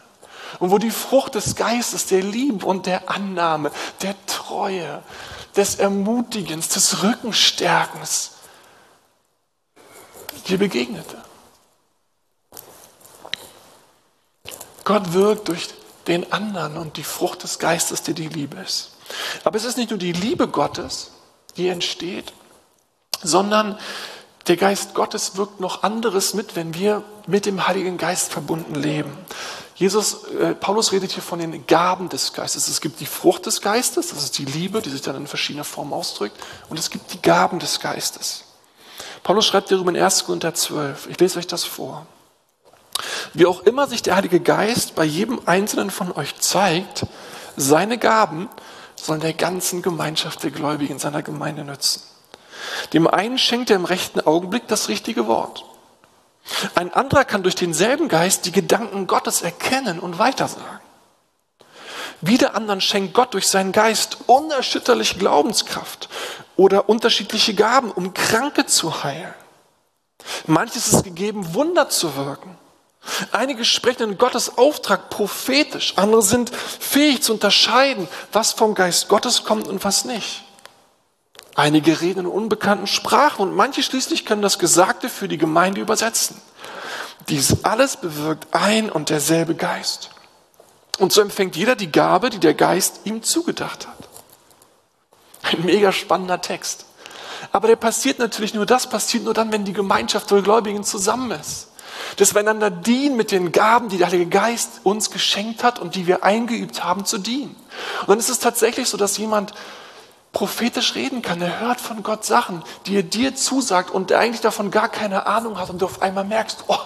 Und 0.59 0.69
wo 0.69 0.77
die 0.77 0.91
Frucht 0.91 1.33
des 1.33 1.55
Geistes, 1.55 2.05
der 2.05 2.21
Liebe 2.21 2.63
und 2.63 2.85
der 2.85 3.09
Annahme, 3.09 3.71
der 4.03 4.13
Treue, 4.27 5.01
des 5.55 5.77
Ermutigens, 5.77 6.69
des 6.69 7.01
Rückenstärkens 7.01 8.33
dir 10.47 10.59
begegnete. 10.59 11.20
Gott 14.83 15.13
wirkt 15.13 15.47
durch 15.47 15.69
den 16.07 16.31
anderen 16.31 16.77
und 16.77 16.97
die 16.97 17.03
Frucht 17.03 17.43
des 17.43 17.59
Geistes, 17.59 18.03
die 18.03 18.13
die 18.13 18.27
Liebe 18.27 18.57
ist. 18.57 18.91
Aber 19.43 19.57
es 19.57 19.65
ist 19.65 19.77
nicht 19.77 19.89
nur 19.89 20.00
die 20.00 20.13
Liebe 20.13 20.47
Gottes, 20.47 21.11
die 21.57 21.67
entsteht, 21.67 22.33
sondern 23.21 23.77
der 24.47 24.57
Geist 24.57 24.95
Gottes 24.95 25.38
wirkt 25.38 25.59
noch 25.59 25.83
anderes 25.83 26.33
mit, 26.33 26.55
wenn 26.55 26.73
wir 26.73 27.03
mit 27.27 27.45
dem 27.45 27.67
Heiligen 27.67 27.97
Geist 27.97 28.31
verbunden 28.31 28.75
leben. 28.75 29.15
Jesus, 29.75 30.25
äh, 30.25 30.55
Paulus 30.55 30.91
redet 30.91 31.11
hier 31.11 31.23
von 31.23 31.39
den 31.39 31.65
Gaben 31.67 32.09
des 32.09 32.33
Geistes. 32.33 32.67
Es 32.67 32.81
gibt 32.81 33.00
die 33.00 33.05
Frucht 33.05 33.45
des 33.45 33.61
Geistes, 33.61 34.09
das 34.09 34.23
ist 34.23 34.38
die 34.38 34.45
Liebe, 34.45 34.81
die 34.81 34.89
sich 34.89 35.01
dann 35.01 35.15
in 35.15 35.27
verschiedener 35.27 35.63
Form 35.63 35.93
ausdrückt, 35.93 36.38
und 36.69 36.79
es 36.79 36.89
gibt 36.89 37.13
die 37.13 37.21
Gaben 37.21 37.59
des 37.59 37.79
Geistes. 37.79 38.43
Paulus 39.23 39.45
schreibt 39.45 39.71
darüber 39.71 39.91
in 39.91 40.01
1. 40.01 40.25
Korinther 40.25 40.53
12. 40.53 41.07
Ich 41.07 41.19
lese 41.19 41.39
euch 41.39 41.47
das 41.47 41.63
vor. 41.63 42.05
Wie 43.33 43.45
auch 43.45 43.61
immer 43.61 43.88
sich 43.88 44.01
der 44.01 44.15
Heilige 44.15 44.39
Geist 44.39 44.95
bei 44.95 45.05
jedem 45.05 45.41
Einzelnen 45.45 45.89
von 45.89 46.11
euch 46.11 46.38
zeigt, 46.39 47.05
seine 47.55 47.97
Gaben 47.97 48.50
sollen 48.95 49.21
der 49.21 49.33
ganzen 49.33 49.81
Gemeinschaft 49.81 50.43
der 50.43 50.51
Gläubigen 50.51 51.00
seiner 51.00 51.23
Gemeinde 51.23 51.63
nützen. 51.63 52.03
Dem 52.93 53.07
einen 53.07 53.38
schenkt 53.38 53.69
er 53.69 53.77
im 53.77 53.85
rechten 53.85 54.21
Augenblick 54.21 54.67
das 54.67 54.89
richtige 54.89 55.27
Wort. 55.27 55.65
Ein 56.75 56.93
anderer 56.93 57.25
kann 57.25 57.43
durch 57.43 57.55
denselben 57.55 58.07
Geist 58.07 58.45
die 58.45 58.51
Gedanken 58.51 59.07
Gottes 59.07 59.41
erkennen 59.41 60.00
und 60.00 60.19
weitersagen. 60.19 60.79
Wieder 62.19 62.53
anderen 62.55 62.81
schenkt 62.81 63.13
Gott 63.13 63.33
durch 63.33 63.47
seinen 63.47 63.71
Geist 63.71 64.17
unerschütterliche 64.27 65.17
Glaubenskraft 65.17 66.07
oder 66.55 66.88
unterschiedliche 66.88 67.55
Gaben, 67.55 67.91
um 67.91 68.13
Kranke 68.13 68.67
zu 68.67 69.03
heilen. 69.03 69.33
Manches 70.45 70.93
ist 70.93 71.03
gegeben, 71.03 71.55
Wunder 71.55 71.89
zu 71.89 72.15
wirken. 72.15 72.57
Einige 73.31 73.65
sprechen 73.65 74.03
in 74.03 74.17
Gottes 74.17 74.58
Auftrag 74.58 75.10
prophetisch, 75.10 75.93
andere 75.98 76.22
sind 76.22 76.51
fähig 76.51 77.24
zu 77.24 77.34
unterscheiden, 77.34 78.08
was 78.31 78.53
vom 78.53 78.75
Geist 78.75 79.08
Gottes 79.08 79.43
kommt 79.43 79.67
und 79.67 79.84
was 79.84 80.05
nicht. 80.05 80.43
Einige 81.55 82.00
reden 82.00 82.22
in 82.22 82.25
unbekannten 82.27 82.88
Sprachen 82.88 83.41
und 83.41 83.55
manche 83.55 83.84
schließlich 83.84 84.25
können 84.25 84.41
das 84.41 84.60
Gesagte 84.60 85.10
für 85.10 85.27
die 85.27 85.38
Gemeinde 85.38 85.81
übersetzen. 85.81 86.39
Dies 87.27 87.63
alles 87.63 87.98
bewirkt 87.98 88.48
ein 88.51 88.89
und 88.89 89.10
derselbe 89.10 89.55
Geist. 89.55 90.12
Und 91.00 91.12
so 91.12 91.22
empfängt 91.22 91.55
jeder 91.55 91.75
die 91.75 91.91
Gabe, 91.91 92.29
die 92.29 92.39
der 92.39 92.53
Geist 92.53 93.01
ihm 93.05 93.24
zugedacht 93.24 93.88
hat. 93.88 94.10
Ein 95.41 95.65
mega 95.65 95.91
spannender 95.91 96.41
Text. 96.41 96.86
Aber 97.51 97.67
der 97.67 97.75
passiert 97.75 98.20
natürlich 98.20 98.53
nur, 98.53 98.65
das 98.65 98.88
passiert 98.88 99.24
nur 99.24 99.34
dann, 99.34 99.51
wenn 99.51 99.65
die 99.65 99.74
Gemeinschaft 99.74 100.29
der 100.29 100.41
Gläubigen 100.41 100.84
zusammen 100.84 101.31
ist. 101.31 101.70
Dass 102.17 102.33
wir 102.33 102.39
einander 102.39 102.69
dienen 102.69 103.17
mit 103.17 103.31
den 103.31 103.51
Gaben, 103.51 103.89
die 103.89 103.98
der 103.98 104.07
Heilige 104.07 104.27
Geist 104.27 104.81
uns 104.83 105.12
geschenkt 105.12 105.63
hat 105.63 105.79
und 105.79 105.95
die 105.95 106.07
wir 106.07 106.24
eingeübt 106.24 106.83
haben 106.83 107.05
zu 107.05 107.17
dienen. 107.17 107.55
Und 108.01 108.10
dann 108.10 108.19
ist 108.19 108.29
es 108.29 108.39
tatsächlich 108.39 108.89
so, 108.89 108.98
dass 108.98 109.17
jemand 109.17 109.53
prophetisch 110.33 110.95
reden 110.95 111.21
kann. 111.21 111.41
Er 111.41 111.60
hört 111.60 111.81
von 111.81 112.03
Gott 112.03 112.25
Sachen, 112.25 112.63
die 112.86 112.95
er 112.95 113.03
dir 113.03 113.36
zusagt 113.36 113.91
und 113.91 114.10
der 114.10 114.19
eigentlich 114.19 114.41
davon 114.41 114.71
gar 114.71 114.89
keine 114.89 115.25
Ahnung 115.25 115.60
hat 115.60 115.69
und 115.69 115.81
du 115.81 115.86
auf 115.86 116.01
einmal 116.01 116.24
merkst, 116.24 116.65
oh, 116.67 116.77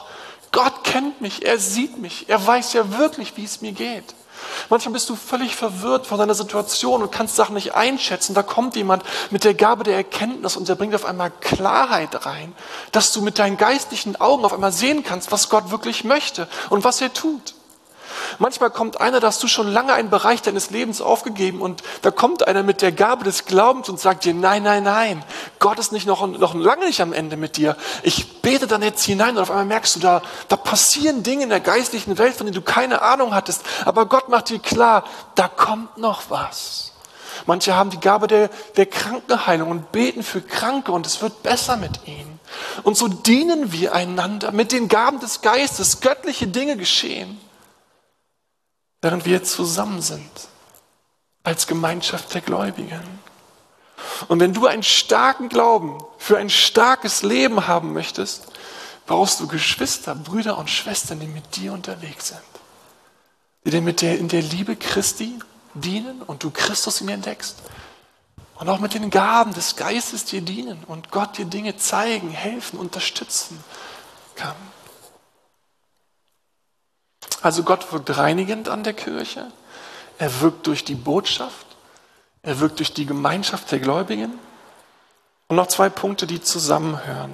Gott 0.52 0.84
kennt 0.84 1.22
mich, 1.22 1.46
er 1.46 1.60
sieht 1.60 1.98
mich, 1.98 2.30
er 2.30 2.46
weiß 2.46 2.74
ja 2.74 2.98
wirklich, 2.98 3.36
wie 3.36 3.44
es 3.44 3.62
mir 3.62 3.74
geht. 3.74 4.16
Manchmal 4.70 4.94
bist 4.94 5.10
du 5.10 5.16
völlig 5.16 5.56
verwirrt 5.56 6.08
von 6.08 6.18
deiner 6.18 6.36
Situation 6.36 7.02
und 7.02 7.12
kannst 7.12 7.36
Sachen 7.36 7.56
nicht 7.56 7.76
einschätzen. 7.76 8.34
Da 8.34 8.44
kommt 8.44 8.76
jemand 8.76 9.04
mit 9.32 9.44
der 9.44 9.54
Gabe 9.54 9.84
der 9.84 9.96
Erkenntnis 9.96 10.58
und 10.58 10.68
der 10.68 10.76
bringt 10.76 10.96
auf 10.96 11.06
einmal 11.06 11.32
Klarheit 11.32 12.26
rein, 12.26 12.54
dass 12.92 13.12
du 13.12 13.22
mit 13.22 13.40
deinen 13.40 13.58
geistlichen 13.58 14.16
Augen 14.20 14.46
auf 14.46 14.54
einmal 14.54 14.72
sehen 14.72 15.04
kannst, 15.04 15.32
was 15.32 15.50
Gott 15.50 15.72
wirklich 15.72 16.04
möchte 16.04 16.48
und 16.70 16.84
was 16.84 17.02
er 17.02 17.14
tut. 17.14 17.54
Manchmal 18.40 18.70
kommt 18.70 19.00
einer, 19.00 19.20
da 19.20 19.28
hast 19.28 19.42
du 19.44 19.48
schon 19.48 19.72
lange 19.72 19.94
einen 19.94 20.10
Bereich 20.10 20.42
deines 20.42 20.70
Lebens 20.70 21.02
aufgegeben 21.02 21.62
und 21.62 21.84
da 22.02 22.12
kommt 22.12 22.48
einer 22.48 22.64
mit 22.64 22.82
der 22.82 22.92
Gabe 22.92 23.24
des 23.24 23.46
Glaubens 23.46 23.90
und 23.90 24.00
sagt 24.00 24.26
dir, 24.26 24.34
nein, 24.34 24.64
nein, 24.64 24.84
nein, 24.84 25.24
Gott 25.60 25.80
ist 25.80 25.92
nicht 25.92 26.06
noch, 26.06 26.26
noch 26.28 26.54
lange 26.54 26.86
nicht 26.86 27.02
am 27.02 27.14
Ende 27.14 27.38
mit 27.38 27.58
dir. 27.58 27.76
Ich 28.04 28.42
bete 28.42 28.68
dann 28.68 28.82
jetzt 28.82 29.04
hinein 29.04 29.36
und 29.36 29.42
auf 29.42 29.50
einmal 29.50 29.66
merkst 29.66 29.96
du, 29.96 30.00
da, 30.00 30.22
da 30.48 30.58
passieren 30.58 31.24
Dinge 31.24 31.44
in 31.44 31.50
der 31.50 31.60
geistlichen 31.60 32.18
Welt, 32.18 32.36
von 32.36 32.46
denen 32.46 32.56
du 32.56 32.62
keine 32.62 33.02
Ahnung 33.02 33.34
hattest. 33.34 33.64
Aber 33.86 34.06
Gott 34.06 34.30
macht 34.30 34.50
dir 34.50 34.60
klar, 34.60 35.04
da 35.36 35.48
kommt 35.48 35.98
noch 35.98 36.24
was. 36.30 36.92
Manche 37.46 37.76
haben 37.76 37.90
die 37.90 38.00
Gabe 38.00 38.28
der, 38.28 38.50
der 38.78 38.86
Krankenheilung 38.86 39.70
und 39.70 39.92
beten 39.92 40.24
für 40.24 40.42
Kranke 40.42 40.92
und 40.92 41.06
es 41.06 41.22
wird 41.22 41.44
besser 41.44 41.76
mit 41.78 42.08
ihnen. 42.08 42.40
Und 42.84 42.98
so 42.98 43.08
dienen 43.08 43.72
wir 43.72 43.94
einander 43.94 44.52
mit 44.52 44.72
den 44.72 44.88
Gaben 44.88 45.20
des 45.20 45.42
Geistes. 45.42 46.00
Göttliche 46.00 46.48
Dinge 46.48 46.78
geschehen 46.78 47.40
während 49.06 49.26
wir 49.28 49.44
zusammen 49.44 50.02
sind 50.02 50.32
als 51.44 51.68
Gemeinschaft 51.68 52.34
der 52.34 52.42
Gläubigen. 52.42 53.04
Und 54.28 54.40
wenn 54.40 54.52
du 54.52 54.66
einen 54.66 54.82
starken 54.82 55.48
Glauben 55.48 56.04
für 56.18 56.40
ein 56.40 56.50
starkes 56.50 57.22
Leben 57.22 57.68
haben 57.68 57.94
möchtest, 57.94 58.48
brauchst 59.06 59.40
du 59.40 59.48
Geschwister, 59.48 60.16
Brüder 60.16 60.58
und 60.58 60.72
Schwestern, 60.72 61.20
die 61.20 61.28
mit 61.28 61.56
dir 61.56 61.72
unterwegs 61.74 62.30
sind. 62.30 62.42
Die 63.64 63.70
dir 63.70 63.84
mit 63.84 64.02
der, 64.02 64.18
in 64.18 64.28
der 64.28 64.42
Liebe 64.42 64.76
Christi 64.76 65.38
dienen 65.76 66.24
und 66.24 66.42
du 66.42 66.50
Christus 66.50 67.00
in 67.00 67.06
dir 67.06 67.14
entdeckst. 67.14 67.58
Und 68.56 68.70
auch 68.70 68.80
mit 68.80 68.96
den 68.96 69.12
Gaben 69.12 69.54
des 69.54 69.76
Geistes 69.76 70.26
dir 70.26 70.42
dienen 70.42 70.84
und 70.88 71.12
Gott 71.12 71.38
dir 71.38 71.46
Dinge 71.46 71.78
zeigen, 71.78 72.32
helfen, 72.32 72.80
unterstützen 72.80 73.64
kann. 74.34 74.56
Also 77.46 77.62
Gott 77.62 77.94
wirkt 77.94 78.18
reinigend 78.18 78.70
an 78.70 78.84
der 78.84 78.94
Kirche. 78.94 79.46
Er 80.18 80.42
wirkt 80.42 80.66
durch 80.66 80.84
die 80.84 80.96
Botschaft. 80.96 81.68
Er 82.42 82.60
wirkt 82.60 82.80
durch 82.80 82.92
die 82.92 83.06
Gemeinschaft 83.06 83.72
der 83.72 83.78
Gläubigen. 83.78 84.34
Und 85.48 85.58
noch 85.58 85.68
zwei 85.68 85.90
Punkte, 85.90 86.26
die 86.26 86.42
zusammenhören. 86.42 87.32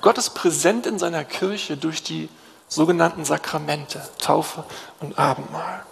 Gott 0.00 0.16
ist 0.16 0.30
präsent 0.30 0.86
in 0.86 1.00
seiner 1.00 1.24
Kirche 1.24 1.76
durch 1.76 2.04
die 2.04 2.28
sogenannten 2.68 3.24
Sakramente, 3.24 4.00
Taufe 4.20 4.62
und 5.00 5.18
Abendmahl. 5.18 5.82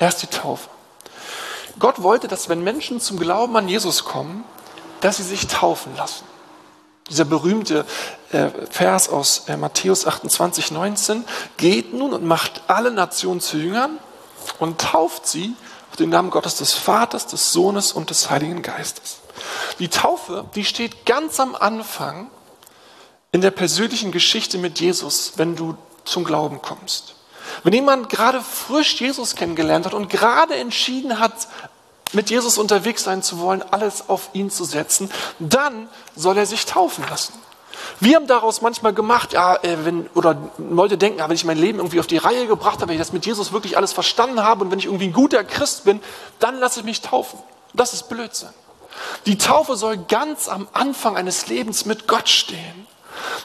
Erst 0.00 0.22
die 0.22 0.26
Taufe. 0.26 0.68
Gott 1.78 2.02
wollte, 2.02 2.26
dass 2.26 2.48
wenn 2.48 2.64
Menschen 2.64 2.98
zum 3.00 3.20
Glauben 3.20 3.56
an 3.56 3.68
Jesus 3.68 4.04
kommen, 4.04 4.42
dass 5.00 5.18
sie 5.18 5.22
sich 5.22 5.46
taufen 5.46 5.96
lassen. 5.96 6.24
Dieser 7.10 7.24
berühmte 7.24 7.84
äh, 8.30 8.48
Vers 8.70 9.08
aus 9.08 9.48
äh, 9.48 9.56
Matthäus 9.56 10.06
28, 10.06 10.70
19. 10.70 11.24
Geht 11.56 11.92
nun 11.92 12.12
und 12.12 12.24
macht 12.24 12.62
alle 12.68 12.90
Nationen 12.90 13.40
zu 13.40 13.58
Jüngern 13.58 13.98
und 14.58 14.80
tauft 14.80 15.26
sie 15.26 15.54
auf 15.90 15.96
den 15.96 16.10
Namen 16.10 16.30
Gottes 16.30 16.56
des 16.56 16.72
Vaters, 16.72 17.26
des 17.26 17.52
Sohnes 17.52 17.92
und 17.92 18.10
des 18.10 18.30
Heiligen 18.30 18.62
Geistes. 18.62 19.18
Die 19.78 19.88
Taufe, 19.88 20.46
die 20.54 20.64
steht 20.64 21.04
ganz 21.04 21.40
am 21.40 21.54
Anfang 21.54 22.30
in 23.32 23.40
der 23.40 23.50
persönlichen 23.50 24.12
Geschichte 24.12 24.58
mit 24.58 24.80
Jesus, 24.80 25.32
wenn 25.36 25.56
du 25.56 25.76
zum 26.04 26.24
Glauben 26.24 26.62
kommst. 26.62 27.14
Wenn 27.64 27.72
jemand 27.72 28.08
gerade 28.08 28.40
frisch 28.40 29.00
Jesus 29.00 29.36
kennengelernt 29.36 29.86
hat 29.86 29.94
und 29.94 30.08
gerade 30.08 30.54
entschieden 30.54 31.18
hat, 31.18 31.48
mit 32.12 32.30
Jesus 32.30 32.58
unterwegs 32.58 33.04
sein 33.04 33.22
zu 33.22 33.38
wollen, 33.38 33.62
alles 33.70 34.08
auf 34.08 34.30
ihn 34.32 34.50
zu 34.50 34.64
setzen, 34.64 35.10
dann 35.38 35.88
soll 36.14 36.38
er 36.38 36.46
sich 36.46 36.66
taufen 36.66 37.04
lassen. 37.08 37.34
Wir 38.00 38.16
haben 38.16 38.26
daraus 38.26 38.60
manchmal 38.60 38.92
gemacht, 38.92 39.32
ja, 39.32 39.56
äh, 39.56 39.84
wenn, 39.84 40.08
oder 40.14 40.36
Leute 40.58 40.98
denken, 40.98 41.18
ja, 41.18 41.28
wenn 41.28 41.34
ich 41.34 41.44
mein 41.44 41.58
Leben 41.58 41.78
irgendwie 41.78 42.00
auf 42.00 42.06
die 42.06 42.18
Reihe 42.18 42.46
gebracht 42.46 42.76
habe, 42.76 42.88
wenn 42.88 42.94
ich 42.94 43.00
das 43.00 43.12
mit 43.12 43.26
Jesus 43.26 43.52
wirklich 43.52 43.76
alles 43.76 43.92
verstanden 43.92 44.42
habe 44.42 44.64
und 44.64 44.70
wenn 44.70 44.78
ich 44.78 44.86
irgendwie 44.86 45.06
ein 45.06 45.12
guter 45.12 45.44
Christ 45.44 45.84
bin, 45.84 46.00
dann 46.38 46.58
lasse 46.58 46.80
ich 46.80 46.84
mich 46.84 47.00
taufen. 47.00 47.38
Das 47.74 47.92
ist 47.92 48.08
Blödsinn. 48.08 48.50
Die 49.26 49.38
Taufe 49.38 49.76
soll 49.76 49.96
ganz 49.96 50.48
am 50.48 50.68
Anfang 50.72 51.16
eines 51.16 51.46
Lebens 51.46 51.86
mit 51.86 52.06
Gott 52.06 52.28
stehen. 52.28 52.86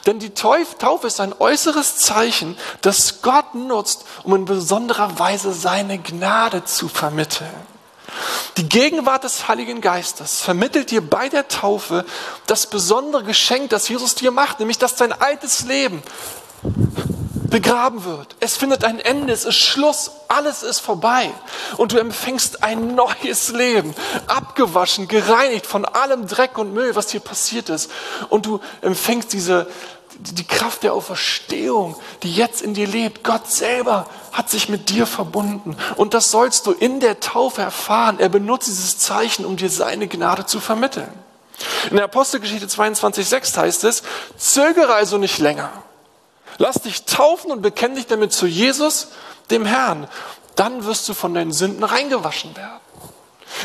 Denn 0.06 0.18
die 0.18 0.34
Taufe 0.34 1.06
ist 1.06 1.20
ein 1.20 1.34
äußeres 1.38 1.96
Zeichen, 1.96 2.56
das 2.80 3.22
Gott 3.22 3.54
nutzt, 3.54 4.04
um 4.24 4.34
in 4.34 4.44
besonderer 4.44 5.18
Weise 5.18 5.52
seine 5.52 5.98
Gnade 5.98 6.64
zu 6.64 6.88
vermitteln. 6.88 7.48
Die 8.56 8.68
Gegenwart 8.68 9.24
des 9.24 9.48
Heiligen 9.48 9.80
Geistes 9.80 10.40
vermittelt 10.40 10.90
dir 10.90 11.00
bei 11.00 11.28
der 11.28 11.48
Taufe 11.48 12.04
das 12.46 12.66
besondere 12.66 13.22
Geschenk, 13.22 13.70
das 13.70 13.88
Jesus 13.88 14.14
dir 14.14 14.30
macht, 14.30 14.58
nämlich 14.58 14.78
dass 14.78 14.96
dein 14.96 15.12
altes 15.12 15.64
Leben 15.64 16.02
begraben 17.50 18.04
wird. 18.04 18.36
Es 18.40 18.56
findet 18.56 18.84
ein 18.84 19.00
Ende, 19.00 19.32
es 19.32 19.44
ist 19.44 19.56
Schluss, 19.56 20.10
alles 20.28 20.62
ist 20.62 20.80
vorbei. 20.80 21.30
Und 21.76 21.92
du 21.92 21.98
empfängst 21.98 22.62
ein 22.62 22.94
neues 22.94 23.50
Leben, 23.50 23.94
abgewaschen, 24.26 25.08
gereinigt 25.08 25.66
von 25.66 25.84
allem 25.84 26.26
Dreck 26.26 26.58
und 26.58 26.74
Müll, 26.74 26.94
was 26.94 27.10
hier 27.10 27.20
passiert 27.20 27.68
ist. 27.68 27.90
Und 28.28 28.46
du 28.46 28.60
empfängst 28.82 29.32
diese, 29.32 29.68
die 30.18 30.46
Kraft 30.46 30.82
der 30.82 30.94
Auferstehung, 30.94 31.96
die 32.22 32.32
jetzt 32.32 32.60
in 32.60 32.74
dir 32.74 32.86
lebt. 32.86 33.22
Gott 33.22 33.50
selber 33.50 34.06
hat 34.32 34.50
sich 34.50 34.68
mit 34.68 34.90
dir 34.90 35.06
verbunden. 35.06 35.76
Und 35.96 36.14
das 36.14 36.30
sollst 36.30 36.66
du 36.66 36.72
in 36.72 37.00
der 37.00 37.20
Taufe 37.20 37.62
erfahren. 37.62 38.18
Er 38.18 38.28
benutzt 38.28 38.68
dieses 38.68 38.98
Zeichen, 38.98 39.44
um 39.44 39.56
dir 39.56 39.70
seine 39.70 40.08
Gnade 40.08 40.44
zu 40.46 40.60
vermitteln. 40.60 41.12
In 41.90 41.96
der 41.96 42.04
Apostelgeschichte 42.04 42.66
22,6 42.66 43.56
heißt 43.56 43.84
es, 43.84 44.02
zögere 44.36 44.94
also 44.94 45.18
nicht 45.18 45.38
länger. 45.38 45.70
Lass 46.58 46.82
dich 46.82 47.04
taufen 47.04 47.52
und 47.52 47.62
bekenn 47.62 47.94
dich 47.94 48.06
damit 48.06 48.32
zu 48.32 48.46
Jesus, 48.46 49.08
dem 49.50 49.64
Herrn. 49.64 50.08
Dann 50.56 50.84
wirst 50.84 51.08
du 51.08 51.14
von 51.14 51.34
deinen 51.34 51.52
Sünden 51.52 51.84
reingewaschen 51.84 52.56
werden. 52.56 52.80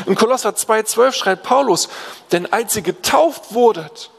In 0.06 0.14
Kolosser 0.14 0.50
2,12 0.50 1.12
schreibt 1.12 1.42
Paulus, 1.42 1.88
denn 2.32 2.52
als 2.52 2.74
ihr 2.76 2.82
getauft 2.82 3.52
wurdet, 3.52 4.10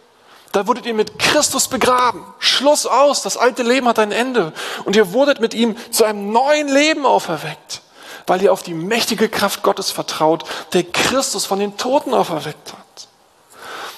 da 0.55 0.67
wurdet 0.67 0.85
ihr 0.85 0.93
mit 0.93 1.19
Christus 1.19 1.67
begraben. 1.67 2.23
Schluss 2.39 2.85
aus, 2.85 3.21
das 3.21 3.35
alte 3.35 3.61
Leben 3.61 3.89
hat 3.89 3.99
ein 3.99 4.13
Ende. 4.13 4.53
Und 4.85 4.95
ihr 4.95 5.11
wurdet 5.11 5.41
mit 5.41 5.53
ihm 5.53 5.75
zu 5.91 6.05
einem 6.05 6.31
neuen 6.31 6.69
Leben 6.69 7.05
auferweckt, 7.05 7.81
weil 8.25 8.41
ihr 8.41 8.53
auf 8.53 8.63
die 8.63 8.73
mächtige 8.73 9.27
Kraft 9.27 9.63
Gottes 9.63 9.91
vertraut, 9.91 10.45
der 10.71 10.83
Christus 10.83 11.45
von 11.45 11.59
den 11.59 11.75
Toten 11.75 12.13
auferweckt 12.13 12.71
hat. 12.71 13.07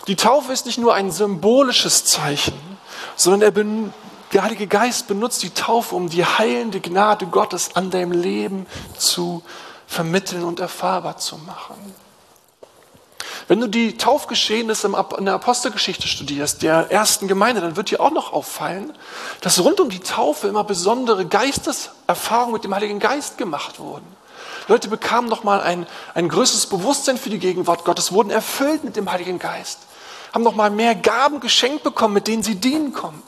Die 0.07 0.15
Taufe 0.15 0.51
ist 0.51 0.65
nicht 0.65 0.79
nur 0.79 0.95
ein 0.95 1.11
symbolisches 1.11 2.05
Zeichen, 2.05 2.59
sondern 3.15 3.43
er 3.43 3.91
der 4.33 4.41
Heilige 4.41 4.65
Geist 4.65 5.07
benutzt 5.07 5.43
die 5.43 5.51
Taufe, 5.51 5.93
um 5.93 6.09
die 6.09 6.25
heilende 6.25 6.79
Gnade 6.79 7.27
Gottes 7.27 7.75
an 7.75 7.91
deinem 7.91 8.13
Leben 8.13 8.65
zu 8.97 9.43
vermitteln 9.85 10.43
und 10.43 10.59
erfahrbar 10.59 11.17
zu 11.17 11.37
machen. 11.37 11.93
Wenn 13.47 13.61
du 13.61 13.67
die 13.67 13.95
Taufgeschehnisse 13.95 14.91
in 15.17 15.25
der 15.25 15.33
Apostelgeschichte 15.35 16.07
studierst, 16.07 16.63
der 16.63 16.91
ersten 16.91 17.29
Gemeinde, 17.29 17.61
dann 17.61 17.77
wird 17.77 17.91
dir 17.91 18.01
auch 18.01 18.11
noch 18.11 18.33
auffallen, 18.33 18.91
dass 19.39 19.63
rund 19.63 19.79
um 19.79 19.89
die 19.89 20.01
Taufe 20.01 20.49
immer 20.49 20.65
besondere 20.65 21.25
Geisteserfahrungen 21.25 22.53
mit 22.53 22.65
dem 22.65 22.75
Heiligen 22.75 22.99
Geist 22.99 23.37
gemacht 23.37 23.79
wurden. 23.79 24.05
Leute 24.67 24.89
bekamen 24.89 25.29
nochmal 25.29 25.61
ein, 25.61 25.87
ein 26.13 26.27
größeres 26.27 26.65
Bewusstsein 26.65 27.17
für 27.17 27.29
die 27.29 27.39
Gegenwart 27.39 27.85
Gottes, 27.85 28.11
wurden 28.11 28.31
erfüllt 28.31 28.83
mit 28.83 28.97
dem 28.97 29.09
Heiligen 29.09 29.39
Geist, 29.39 29.79
haben 30.33 30.43
nochmal 30.43 30.69
mehr 30.69 30.93
Gaben 30.93 31.39
geschenkt 31.39 31.83
bekommen, 31.83 32.15
mit 32.15 32.27
denen 32.27 32.43
sie 32.43 32.55
dienen 32.55 32.91
konnten. 32.91 33.23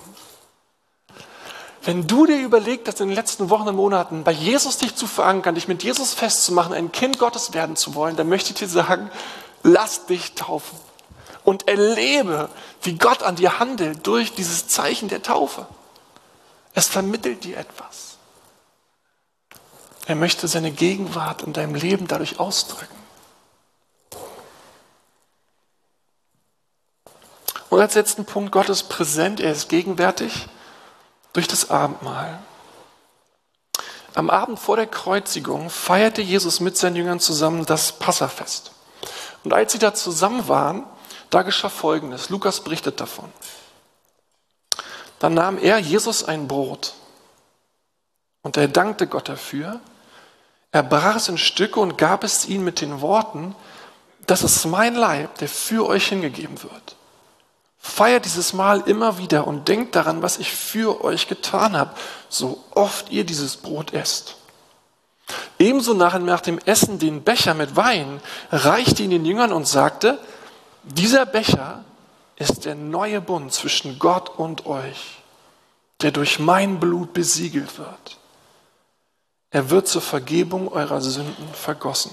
Wenn 1.82 2.08
du 2.08 2.26
dir 2.26 2.42
überlegst, 2.42 2.90
dass 2.90 3.00
in 3.00 3.08
den 3.08 3.16
letzten 3.16 3.50
Wochen 3.50 3.70
und 3.70 3.76
Monaten 3.78 4.26
bei 4.26 4.34
Jesus 4.34 4.78
dich 4.78 4.96
zu 4.96 5.08
verankern, 5.08 5.56
dich 5.56 5.70
mit 5.70 5.82
Jesus 5.82 6.14
festzumachen, 6.14 6.74
ein 6.74 6.92
Kind 6.92 7.20
Gottes 7.20 7.54
werden 7.54 7.78
zu 7.78 7.96
wollen, 7.96 8.18
dann 8.18 8.28
möchte 8.28 8.52
ich 8.52 8.60
dir 8.60 8.68
sagen, 8.68 9.10
lass 9.64 10.06
dich 10.06 10.36
taufen 10.36 10.78
und 11.44 11.68
erlebe, 11.68 12.50
wie 12.82 12.98
Gott 12.98 13.24
an 13.24 13.36
dir 13.36 13.60
handelt 13.60 14.06
durch 14.06 14.34
dieses 14.34 14.68
Zeichen 14.68 15.10
der 15.10 15.24
Taufe. 15.24 15.68
Es 16.74 16.88
vermittelt 16.88 17.44
dir 17.44 17.58
etwas. 17.58 18.18
Er 20.06 20.16
möchte 20.16 20.48
seine 20.48 20.72
Gegenwart 20.72 21.44
in 21.44 21.54
deinem 21.54 21.76
Leben 21.76 22.08
dadurch 22.08 22.40
ausdrücken. 22.40 23.00
Und 27.70 27.80
als 27.80 27.94
letzten 27.94 28.26
Punkt, 28.26 28.52
Gott 28.52 28.70
ist 28.70 28.90
präsent, 28.90 29.40
er 29.40 29.52
ist 29.52 29.70
gegenwärtig 29.70 30.48
durch 31.34 31.48
das 31.48 31.70
Abendmahl. 31.70 32.40
Am 34.16 34.30
Abend 34.30 34.60
vor 34.60 34.76
der 34.76 34.88
Kreuzigung 34.88 35.70
feierte 35.70 36.22
Jesus 36.22 36.60
mit 36.60 36.76
seinen 36.76 36.96
Jüngern 36.96 37.20
zusammen 37.20 37.66
das 37.66 37.92
Passafest. 37.92 38.72
Und 39.44 39.54
als 39.54 39.72
sie 39.72 39.80
da 39.80 39.94
zusammen 39.94 40.48
waren, 40.48 40.86
da 41.30 41.44
geschah 41.44 41.70
Folgendes. 41.70 42.30
Lukas 42.30 42.62
berichtet 42.62 43.00
davon. 43.00 43.32
Dann 45.20 45.34
nahm 45.34 45.58
er, 45.58 45.80
Jesus, 45.80 46.24
ein 46.24 46.48
Brot 46.48 46.94
und 48.42 48.58
er 48.58 48.68
dankte 48.68 49.08
Gott 49.08 49.30
dafür. 49.30 49.80
Er 50.72 50.84
brach 50.84 51.18
es 51.18 51.30
in 51.30 51.38
Stücke 51.38 51.80
und 51.80 51.98
gab 51.98 52.24
es 52.24 52.48
ihnen 52.48 52.64
mit 52.64 52.82
den 52.82 53.02
Worten, 53.02 53.56
das 54.28 54.44
ist 54.44 54.66
mein 54.66 54.96
Leib, 54.96 55.40
der 55.40 55.50
für 55.50 55.88
euch 55.88 56.08
hingegeben 56.08 56.62
wird. 56.62 56.96
Feiert 57.80 58.26
dieses 58.26 58.54
Mal 58.54 58.82
immer 58.82 59.18
wieder 59.18 59.48
und 59.48 59.68
denkt 59.68 59.96
daran, 59.96 60.22
was 60.22 60.38
ich 60.38 60.52
für 60.52 61.04
euch 61.04 61.28
getan 61.28 61.76
habe, 61.76 61.96
so 62.28 62.64
oft 62.72 63.10
ihr 63.10 63.24
dieses 63.24 63.58
Brot 63.58 63.94
esst. 63.94 64.36
Ebenso 65.58 65.94
nachher 65.94 66.20
nach 66.20 66.42
dem 66.42 66.60
Essen 66.60 67.00
den 67.00 67.24
Becher 67.24 67.54
mit 67.54 67.76
Wein 67.76 68.22
reichte 68.52 69.04
ihn 69.04 69.12
den 69.12 69.26
Jüngern 69.26 69.52
und 69.52 69.68
sagte, 69.68 70.20
dieser 70.84 71.26
Becher 71.26 71.84
ist 72.36 72.66
der 72.66 72.76
neue 72.76 73.22
Bund 73.22 73.52
zwischen 73.52 74.00
Gott 74.00 74.30
und 74.38 74.66
euch, 74.66 75.18
der 76.02 76.12
durch 76.12 76.40
mein 76.40 76.80
Blut 76.80 77.14
besiegelt 77.14 77.78
wird. 77.78 78.18
Er 79.52 79.70
wird 79.70 79.88
zur 79.88 80.02
Vergebung 80.02 80.72
eurer 80.72 81.02
Sünden 81.02 81.54
vergossen. 81.54 82.12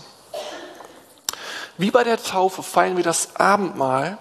Wie 1.79 1.90
bei 1.90 2.02
der 2.05 2.22
Taufe 2.22 2.62
feiern 2.62 2.96
wir 2.96 3.05
das 3.05 3.37
Abendmahl 3.37 4.18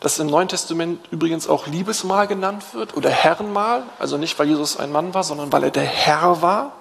das 0.00 0.18
im 0.18 0.28
Neuen 0.28 0.48
Testament 0.48 1.00
übrigens 1.10 1.48
auch 1.48 1.66
Liebesmahl 1.66 2.28
genannt 2.28 2.64
wird 2.72 2.96
oder 2.96 3.10
Herrenmahl, 3.10 3.82
also 3.98 4.16
nicht 4.16 4.38
weil 4.38 4.48
Jesus 4.48 4.76
ein 4.76 4.92
Mann 4.92 5.12
war, 5.12 5.24
sondern 5.24 5.52
weil 5.52 5.64
er 5.64 5.70
der 5.70 5.84
Herr 5.84 6.40
war. 6.40 6.72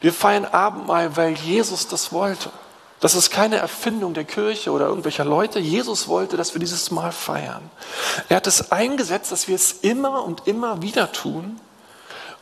Wir 0.00 0.12
feiern 0.12 0.44
Abendmahl, 0.44 1.16
weil 1.16 1.34
Jesus 1.34 1.88
das 1.88 2.12
wollte. 2.12 2.50
Das 3.00 3.14
ist 3.14 3.30
keine 3.30 3.56
Erfindung 3.56 4.14
der 4.14 4.24
Kirche 4.24 4.70
oder 4.72 4.86
irgendwelcher 4.86 5.24
Leute. 5.24 5.58
Jesus 5.58 6.08
wollte, 6.08 6.36
dass 6.36 6.54
wir 6.54 6.60
dieses 6.60 6.90
Mal 6.90 7.12
feiern. 7.12 7.70
Er 8.28 8.36
hat 8.38 8.46
es 8.46 8.72
eingesetzt, 8.72 9.32
dass 9.32 9.48
wir 9.48 9.54
es 9.54 9.72
immer 9.72 10.24
und 10.24 10.46
immer 10.46 10.80
wieder 10.80 11.12
tun 11.12 11.60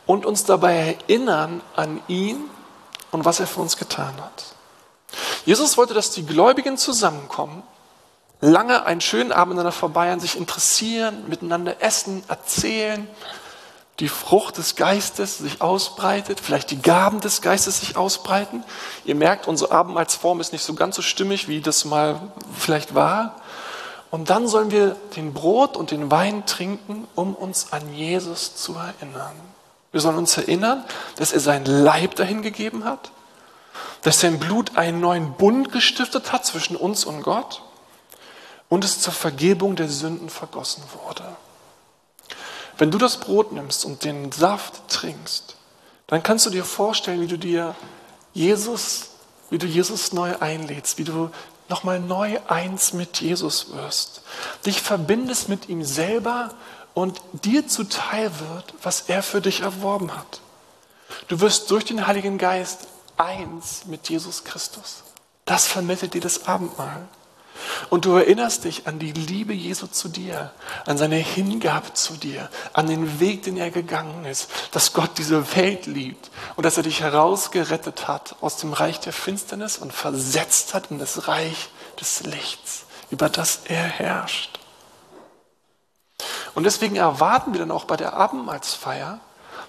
und 0.05 0.25
uns 0.25 0.45
dabei 0.45 0.97
erinnern 1.07 1.61
an 1.75 2.01
ihn 2.07 2.49
und 3.11 3.25
was 3.25 3.39
er 3.39 3.47
für 3.47 3.61
uns 3.61 3.75
getan 3.75 4.13
hat. 4.21 4.45
Jesus 5.45 5.77
wollte, 5.77 5.93
dass 5.93 6.11
die 6.11 6.25
Gläubigen 6.25 6.77
zusammenkommen 6.77 7.63
lange 8.41 8.85
einen 8.85 9.01
schönen 9.01 9.31
Abend 9.31 9.55
miteinander 9.55 9.71
vorbei 9.71 10.17
sich 10.19 10.37
interessieren, 10.37 11.23
miteinander 11.27 11.81
essen, 11.81 12.23
erzählen, 12.27 13.07
die 13.99 14.09
Frucht 14.09 14.57
des 14.57 14.75
Geistes 14.75 15.37
sich 15.37 15.61
ausbreitet, 15.61 16.41
vielleicht 16.41 16.69
die 16.71 16.81
Gaben 16.81 17.21
des 17.21 17.41
Geistes 17.41 17.79
sich 17.79 17.95
ausbreiten. 17.95 18.63
Ihr 19.05 19.15
merkt, 19.15 19.47
unsere 19.47 19.71
Abendmahlsform 19.71 20.41
ist 20.41 20.51
nicht 20.51 20.63
so 20.63 20.73
ganz 20.73 20.97
so 20.97 21.01
stimmig, 21.01 21.47
wie 21.47 21.61
das 21.61 21.85
mal 21.85 22.19
vielleicht 22.57 22.93
war. 22.93 23.37
Und 24.11 24.29
dann 24.29 24.47
sollen 24.47 24.71
wir 24.71 24.97
den 25.15 25.33
Brot 25.33 25.77
und 25.77 25.91
den 25.91 26.11
Wein 26.11 26.45
trinken, 26.45 27.07
um 27.15 27.35
uns 27.35 27.71
an 27.71 27.93
Jesus 27.93 28.55
zu 28.55 28.75
erinnern. 28.75 29.33
Wir 29.91 30.01
sollen 30.01 30.17
uns 30.17 30.35
erinnern, 30.35 30.83
dass 31.15 31.31
er 31.31 31.39
sein 31.39 31.63
Leib 31.63 32.15
dahin 32.15 32.41
gegeben 32.41 32.83
hat, 32.83 33.11
dass 34.01 34.19
sein 34.19 34.39
Blut 34.39 34.77
einen 34.77 34.99
neuen 34.99 35.33
Bund 35.33 35.71
gestiftet 35.71 36.33
hat 36.33 36.45
zwischen 36.45 36.75
uns 36.75 37.05
und 37.05 37.23
Gott 37.23 37.61
und 38.67 38.83
es 38.83 38.99
zur 38.99 39.13
Vergebung 39.13 39.77
der 39.77 39.87
Sünden 39.87 40.29
vergossen 40.29 40.83
wurde. 41.05 41.23
Wenn 42.77 42.91
du 42.91 42.97
das 42.97 43.17
Brot 43.17 43.51
nimmst 43.51 43.85
und 43.85 44.03
den 44.03 44.31
Saft 44.31 44.87
trinkst, 44.89 45.55
dann 46.07 46.23
kannst 46.23 46.45
du 46.45 46.49
dir 46.49 46.65
vorstellen, 46.65 47.21
wie 47.21 47.27
du 47.27 47.37
dir 47.37 47.75
Jesus, 48.33 49.11
wie 49.49 49.57
du 49.57 49.65
Jesus 49.65 50.13
neu 50.13 50.35
einlädst, 50.39 50.97
wie 50.97 51.03
du 51.03 51.29
nochmal 51.69 51.99
neu 51.99 52.39
eins 52.47 52.93
mit 52.93 53.21
Jesus 53.21 53.73
wirst, 53.73 54.21
dich 54.65 54.81
verbindest 54.81 55.49
mit 55.49 55.69
ihm 55.69 55.83
selber 55.83 56.53
und 56.93 57.21
dir 57.43 57.67
zuteil 57.67 58.31
wird, 58.39 58.73
was 58.83 59.01
er 59.07 59.23
für 59.23 59.41
dich 59.41 59.61
erworben 59.61 60.15
hat. 60.15 60.41
Du 61.27 61.39
wirst 61.39 61.71
durch 61.71 61.85
den 61.85 62.07
Heiligen 62.07 62.37
Geist 62.37 62.87
eins 63.17 63.85
mit 63.85 64.09
Jesus 64.09 64.43
Christus. 64.43 65.03
Das 65.45 65.67
vermittelt 65.67 66.13
dir 66.13 66.21
das 66.21 66.47
Abendmahl. 66.47 67.07
Und 67.89 68.05
du 68.05 68.15
erinnerst 68.15 68.63
dich 68.63 68.87
an 68.87 68.99
die 68.99 69.11
Liebe 69.11 69.53
Jesu 69.53 69.87
zu 69.87 70.09
dir, 70.09 70.51
an 70.85 70.97
seine 70.97 71.15
Hingabe 71.15 71.93
zu 71.93 72.13
dir, 72.13 72.49
an 72.73 72.87
den 72.87 73.19
Weg, 73.19 73.43
den 73.43 73.57
er 73.57 73.71
gegangen 73.71 74.25
ist, 74.25 74.49
dass 74.71 74.93
Gott 74.93 75.11
diese 75.17 75.55
Welt 75.55 75.85
liebt 75.85 76.31
und 76.55 76.65
dass 76.65 76.77
er 76.77 76.83
dich 76.83 77.01
herausgerettet 77.01 78.07
hat 78.07 78.35
aus 78.41 78.57
dem 78.57 78.73
Reich 78.73 78.99
der 78.99 79.13
Finsternis 79.13 79.77
und 79.77 79.93
versetzt 79.93 80.73
hat 80.73 80.91
in 80.91 80.99
das 80.99 81.27
Reich 81.27 81.69
des 81.99 82.23
Lichts, 82.23 82.85
über 83.09 83.29
das 83.29 83.61
er 83.65 83.83
herrscht. 83.83 84.59
Und 86.55 86.63
deswegen 86.63 86.95
erwarten 86.95 87.53
wir 87.53 87.59
dann 87.59 87.71
auch 87.71 87.85
bei 87.85 87.97
der 87.97 88.13
Abendmahlsfeier, 88.13 89.19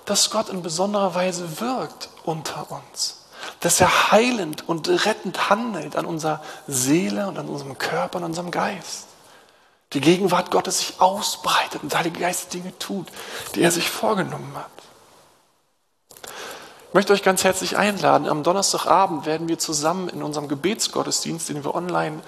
dass 0.05 0.31
Gott 0.31 0.49
in 0.49 0.62
besonderer 0.62 1.14
Weise 1.14 1.61
wirkt 1.61 2.09
unter 2.25 2.70
uns 2.70 3.25
dass 3.66 3.81
er 3.81 4.12
heilend 4.12 4.68
und 4.68 4.88
rettend 4.88 5.50
handelt 5.50 5.96
an 5.96 6.07
unserer 6.07 6.40
Seele 6.68 7.26
und 7.26 7.37
an 7.37 7.48
unserem 7.48 7.76
Körper 7.76 8.18
und 8.18 8.22
an 8.22 8.31
unserem 8.31 8.52
Geist. 8.52 9.09
Die 9.92 10.00
Gegenwart 10.00 10.52
Gottes 10.52 10.79
sich 10.79 11.00
ausbreitet 11.00 11.83
und 11.83 11.90
der 11.90 11.98
Heilige 11.98 12.20
Geist 12.20 12.55
Dinge 12.55 12.79
tut, 12.79 13.09
die 13.57 13.62
er 13.62 13.72
sich 13.72 13.90
vorgenommen 13.90 14.52
hat. 14.55 14.70
möchte 16.92 17.12
euch 17.12 17.24
ganz 17.24 17.42
herzlich 17.42 17.76
einladen. 17.76 18.29
Am 18.29 18.44
Donnerstagabend 18.44 19.26
werden 19.26 19.48
wir 19.48 19.59
zusammen 19.59 20.09
in 20.11 20.22
unserem 20.22 20.46
Gebetsgottesdienst, 20.46 21.48
den 21.48 21.64
wir 21.64 21.74
online 21.74 22.20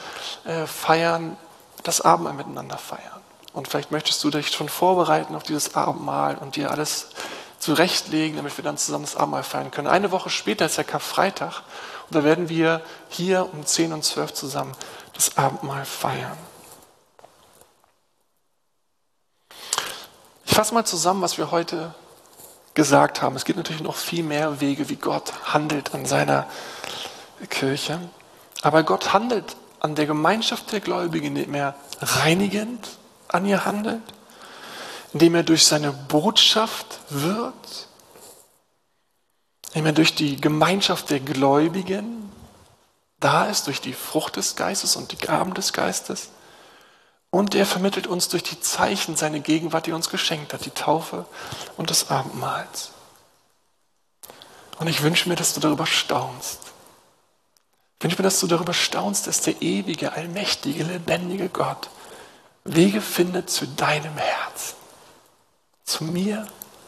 äh, 0.44 0.66
feiern, 0.66 1.36
das 1.84 2.00
Abendmahl 2.00 2.34
miteinander 2.34 2.78
feiern. 2.78 3.22
Und 3.52 3.68
vielleicht 3.68 3.92
möchtest 3.92 4.24
du 4.24 4.30
dich 4.30 4.48
schon 4.48 4.68
vorbereiten 4.68 5.36
auf 5.36 5.44
dieses 5.44 5.76
Abendmahl 5.76 6.36
und 6.36 6.56
dir 6.56 6.72
alles 6.72 7.10
zurechtlegen, 7.58 8.36
damit 8.36 8.56
wir 8.56 8.64
dann 8.64 8.78
zusammen 8.78 9.04
das 9.04 9.16
Abendmahl 9.16 9.42
feiern 9.42 9.70
können. 9.70 9.88
Eine 9.88 10.10
Woche 10.10 10.30
später 10.30 10.66
ist 10.66 10.76
ja 10.76 10.84
Karfreitag 10.84 11.62
und 12.08 12.14
da 12.14 12.24
werden 12.24 12.48
wir 12.48 12.82
hier 13.08 13.48
um 13.52 13.66
10 13.66 13.92
und 13.92 14.04
12 14.04 14.32
zusammen 14.32 14.72
das 15.14 15.36
Abendmahl 15.36 15.84
feiern. 15.84 16.36
Ich 20.46 20.54
fasse 20.54 20.74
mal 20.74 20.84
zusammen, 20.84 21.22
was 21.22 21.38
wir 21.38 21.50
heute 21.50 21.94
gesagt 22.74 23.22
haben. 23.22 23.36
Es 23.36 23.44
gibt 23.44 23.56
natürlich 23.56 23.82
noch 23.82 23.96
viel 23.96 24.22
mehr 24.22 24.60
Wege, 24.60 24.88
wie 24.88 24.96
Gott 24.96 25.32
handelt 25.52 25.94
an 25.94 26.06
seiner 26.06 26.46
Kirche. 27.50 28.00
Aber 28.62 28.82
Gott 28.82 29.12
handelt 29.12 29.56
an 29.80 29.94
der 29.94 30.06
Gemeinschaft 30.06 30.72
der 30.72 30.80
Gläubigen, 30.80 31.26
indem 31.36 31.54
er 31.54 31.74
reinigend 32.00 32.88
an 33.28 33.46
ihr 33.46 33.64
handelt, 33.64 34.02
indem 35.12 35.34
er 35.34 35.42
durch 35.42 35.66
seine 35.66 35.92
Botschaft 35.92 37.00
wirkt, 37.08 37.88
indem 39.68 39.86
er 39.86 39.92
durch 39.92 40.14
die 40.14 40.40
Gemeinschaft 40.40 41.10
der 41.10 41.20
Gläubigen 41.20 42.30
da 43.20 43.46
ist, 43.46 43.66
durch 43.66 43.80
die 43.80 43.92
Frucht 43.92 44.36
des 44.36 44.56
Geistes 44.56 44.96
und 44.96 45.12
die 45.12 45.18
Gaben 45.18 45.54
des 45.54 45.72
Geistes. 45.72 46.30
Und 47.30 47.54
er 47.54 47.66
vermittelt 47.66 48.06
uns 48.06 48.28
durch 48.28 48.42
die 48.42 48.60
Zeichen 48.60 49.16
seine 49.16 49.40
Gegenwart, 49.40 49.86
die 49.86 49.90
er 49.90 49.96
uns 49.96 50.08
geschenkt 50.08 50.54
hat, 50.54 50.64
die 50.64 50.70
Taufe 50.70 51.26
und 51.76 51.90
das 51.90 52.10
Abendmahls. 52.10 52.92
Und 54.78 54.86
ich 54.86 55.02
wünsche 55.02 55.28
mir, 55.28 55.34
dass 55.34 55.54
du 55.54 55.60
darüber 55.60 55.86
staunst. 55.86 56.60
Ich 57.98 58.04
wünsche 58.04 58.16
mir, 58.18 58.22
dass 58.22 58.40
du 58.40 58.46
darüber 58.46 58.72
staunst, 58.72 59.26
dass 59.26 59.40
der 59.40 59.60
ewige, 59.60 60.12
allmächtige, 60.12 60.84
lebendige 60.84 61.48
Gott 61.48 61.90
Wege 62.64 63.00
findet 63.00 63.50
zu 63.50 63.66
deinem 63.66 64.16
Herzen, 64.16 64.76
zu 65.88 66.04
mir 66.04 66.46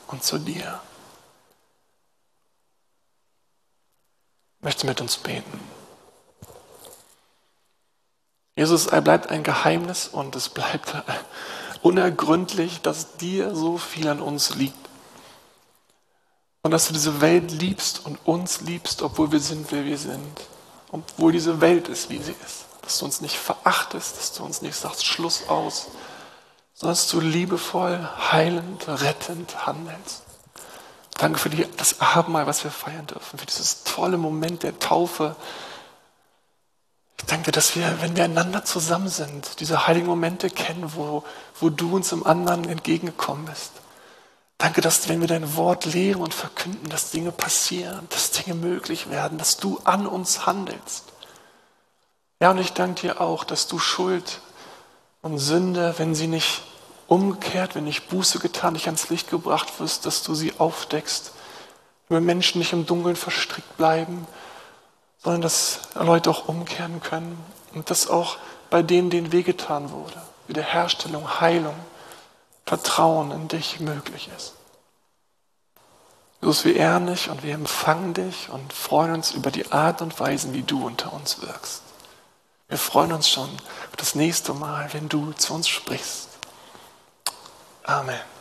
und 0.08 0.22
zu 0.22 0.38
dir. 0.38 0.80
Ich 4.58 4.64
möchte 4.64 4.86
mit 4.86 5.00
uns 5.00 5.16
beten. 5.16 5.60
Jesus, 8.56 8.86
er 8.86 9.00
bleibt 9.00 9.30
ein 9.30 9.42
Geheimnis 9.42 10.06
und 10.06 10.36
es 10.36 10.50
bleibt 10.50 10.94
unergründlich, 11.82 12.82
dass 12.82 13.16
dir 13.16 13.54
so 13.54 13.78
viel 13.78 14.06
an 14.08 14.20
uns 14.20 14.54
liegt. 14.54 14.76
Und 16.62 16.72
dass 16.72 16.88
du 16.88 16.92
diese 16.92 17.22
Welt 17.22 17.50
liebst 17.52 18.04
und 18.04 18.18
uns 18.26 18.60
liebst, 18.60 19.00
obwohl 19.00 19.32
wir 19.32 19.40
sind, 19.40 19.72
wer 19.72 19.86
wir 19.86 19.96
sind. 19.96 20.40
Obwohl 20.92 21.32
diese 21.32 21.62
Welt 21.62 21.88
ist, 21.88 22.10
wie 22.10 22.18
sie 22.18 22.34
ist. 22.44 22.66
Dass 22.82 22.98
du 22.98 23.06
uns 23.06 23.22
nicht 23.22 23.36
verachtest, 23.36 24.18
dass 24.18 24.32
du 24.34 24.44
uns 24.44 24.60
nicht 24.60 24.76
sagst, 24.76 25.06
Schluss 25.06 25.48
aus, 25.48 25.86
sondern 26.80 26.94
dass 26.94 27.08
du 27.08 27.20
liebevoll, 27.20 28.08
heilend, 28.32 28.88
rettend 28.88 29.66
handelst. 29.66 30.22
Danke 31.18 31.38
für 31.38 31.50
die, 31.50 31.66
das 31.76 32.00
Abendmahl, 32.00 32.46
was 32.46 32.64
wir 32.64 32.70
feiern 32.70 33.06
dürfen, 33.06 33.38
für 33.38 33.44
dieses 33.44 33.84
tolle 33.84 34.16
Moment 34.16 34.62
der 34.62 34.78
Taufe, 34.78 35.36
ich 37.18 37.26
danke, 37.26 37.52
dass 37.52 37.76
wir, 37.76 38.00
wenn 38.00 38.16
wir 38.16 38.24
einander 38.24 38.64
zusammen 38.64 39.08
sind, 39.08 39.60
diese 39.60 39.86
heiligen 39.86 40.06
Momente 40.06 40.48
kennen, 40.48 40.94
wo, 40.94 41.22
wo 41.60 41.68
du 41.68 41.94
uns 41.94 42.12
im 42.12 42.26
anderen 42.26 42.66
entgegengekommen 42.66 43.44
bist. 43.44 43.72
Danke, 44.56 44.80
dass 44.80 45.06
wenn 45.10 45.20
wir 45.20 45.28
dein 45.28 45.54
Wort 45.54 45.84
lehren 45.84 46.22
und 46.22 46.32
verkünden, 46.32 46.88
dass 46.88 47.10
Dinge 47.10 47.30
passieren, 47.30 48.08
dass 48.08 48.30
Dinge 48.30 48.54
möglich 48.54 49.10
werden, 49.10 49.36
dass 49.36 49.58
du 49.58 49.78
an 49.84 50.06
uns 50.06 50.46
handelst. 50.46 51.12
Ja, 52.40 52.52
und 52.52 52.58
ich 52.58 52.72
danke 52.72 53.02
dir 53.02 53.20
auch, 53.20 53.44
dass 53.44 53.66
du 53.66 53.78
Schuld 53.78 54.40
und 55.20 55.38
Sünde, 55.38 55.94
wenn 55.98 56.14
sie 56.14 56.26
nicht 56.26 56.62
umgekehrt, 57.10 57.74
wenn 57.74 57.84
nicht 57.84 58.08
Buße 58.08 58.38
getan, 58.38 58.74
nicht 58.74 58.86
ans 58.86 59.08
Licht 59.08 59.30
gebracht 59.30 59.80
wirst, 59.80 60.06
dass 60.06 60.22
du 60.22 60.34
sie 60.34 60.52
aufdeckst. 60.58 61.32
Wenn 62.08 62.24
Menschen 62.24 62.60
nicht 62.60 62.72
im 62.72 62.86
Dunkeln 62.86 63.16
verstrickt 63.16 63.76
bleiben, 63.76 64.28
sondern 65.18 65.42
dass 65.42 65.80
Leute 65.94 66.30
auch 66.30 66.46
umkehren 66.46 67.00
können 67.00 67.36
und 67.74 67.90
dass 67.90 68.08
auch 68.08 68.38
bei 68.70 68.82
denen, 68.82 69.10
denen 69.10 69.32
wehgetan 69.32 69.90
wurde, 69.90 70.22
Wiederherstellung, 70.46 71.40
Heilung, 71.40 71.74
Vertrauen 72.64 73.32
in 73.32 73.48
dich 73.48 73.80
möglich 73.80 74.30
ist. 74.36 74.54
Jesus, 76.40 76.64
wir 76.64 76.76
ehren 76.76 77.08
dich 77.08 77.28
und 77.28 77.42
wir 77.42 77.54
empfangen 77.54 78.14
dich 78.14 78.50
und 78.50 78.72
freuen 78.72 79.14
uns 79.14 79.32
über 79.32 79.50
die 79.50 79.72
Art 79.72 80.00
und 80.00 80.18
Weise, 80.20 80.52
wie 80.52 80.62
du 80.62 80.86
unter 80.86 81.12
uns 81.12 81.42
wirkst. 81.42 81.82
Wir 82.68 82.78
freuen 82.78 83.12
uns 83.12 83.28
schon 83.28 83.50
auf 83.50 83.96
das 83.96 84.14
nächste 84.14 84.54
Mal, 84.54 84.88
wenn 84.92 85.08
du 85.08 85.32
zu 85.32 85.54
uns 85.54 85.68
sprichst. 85.68 86.29
Amen. 87.90 88.39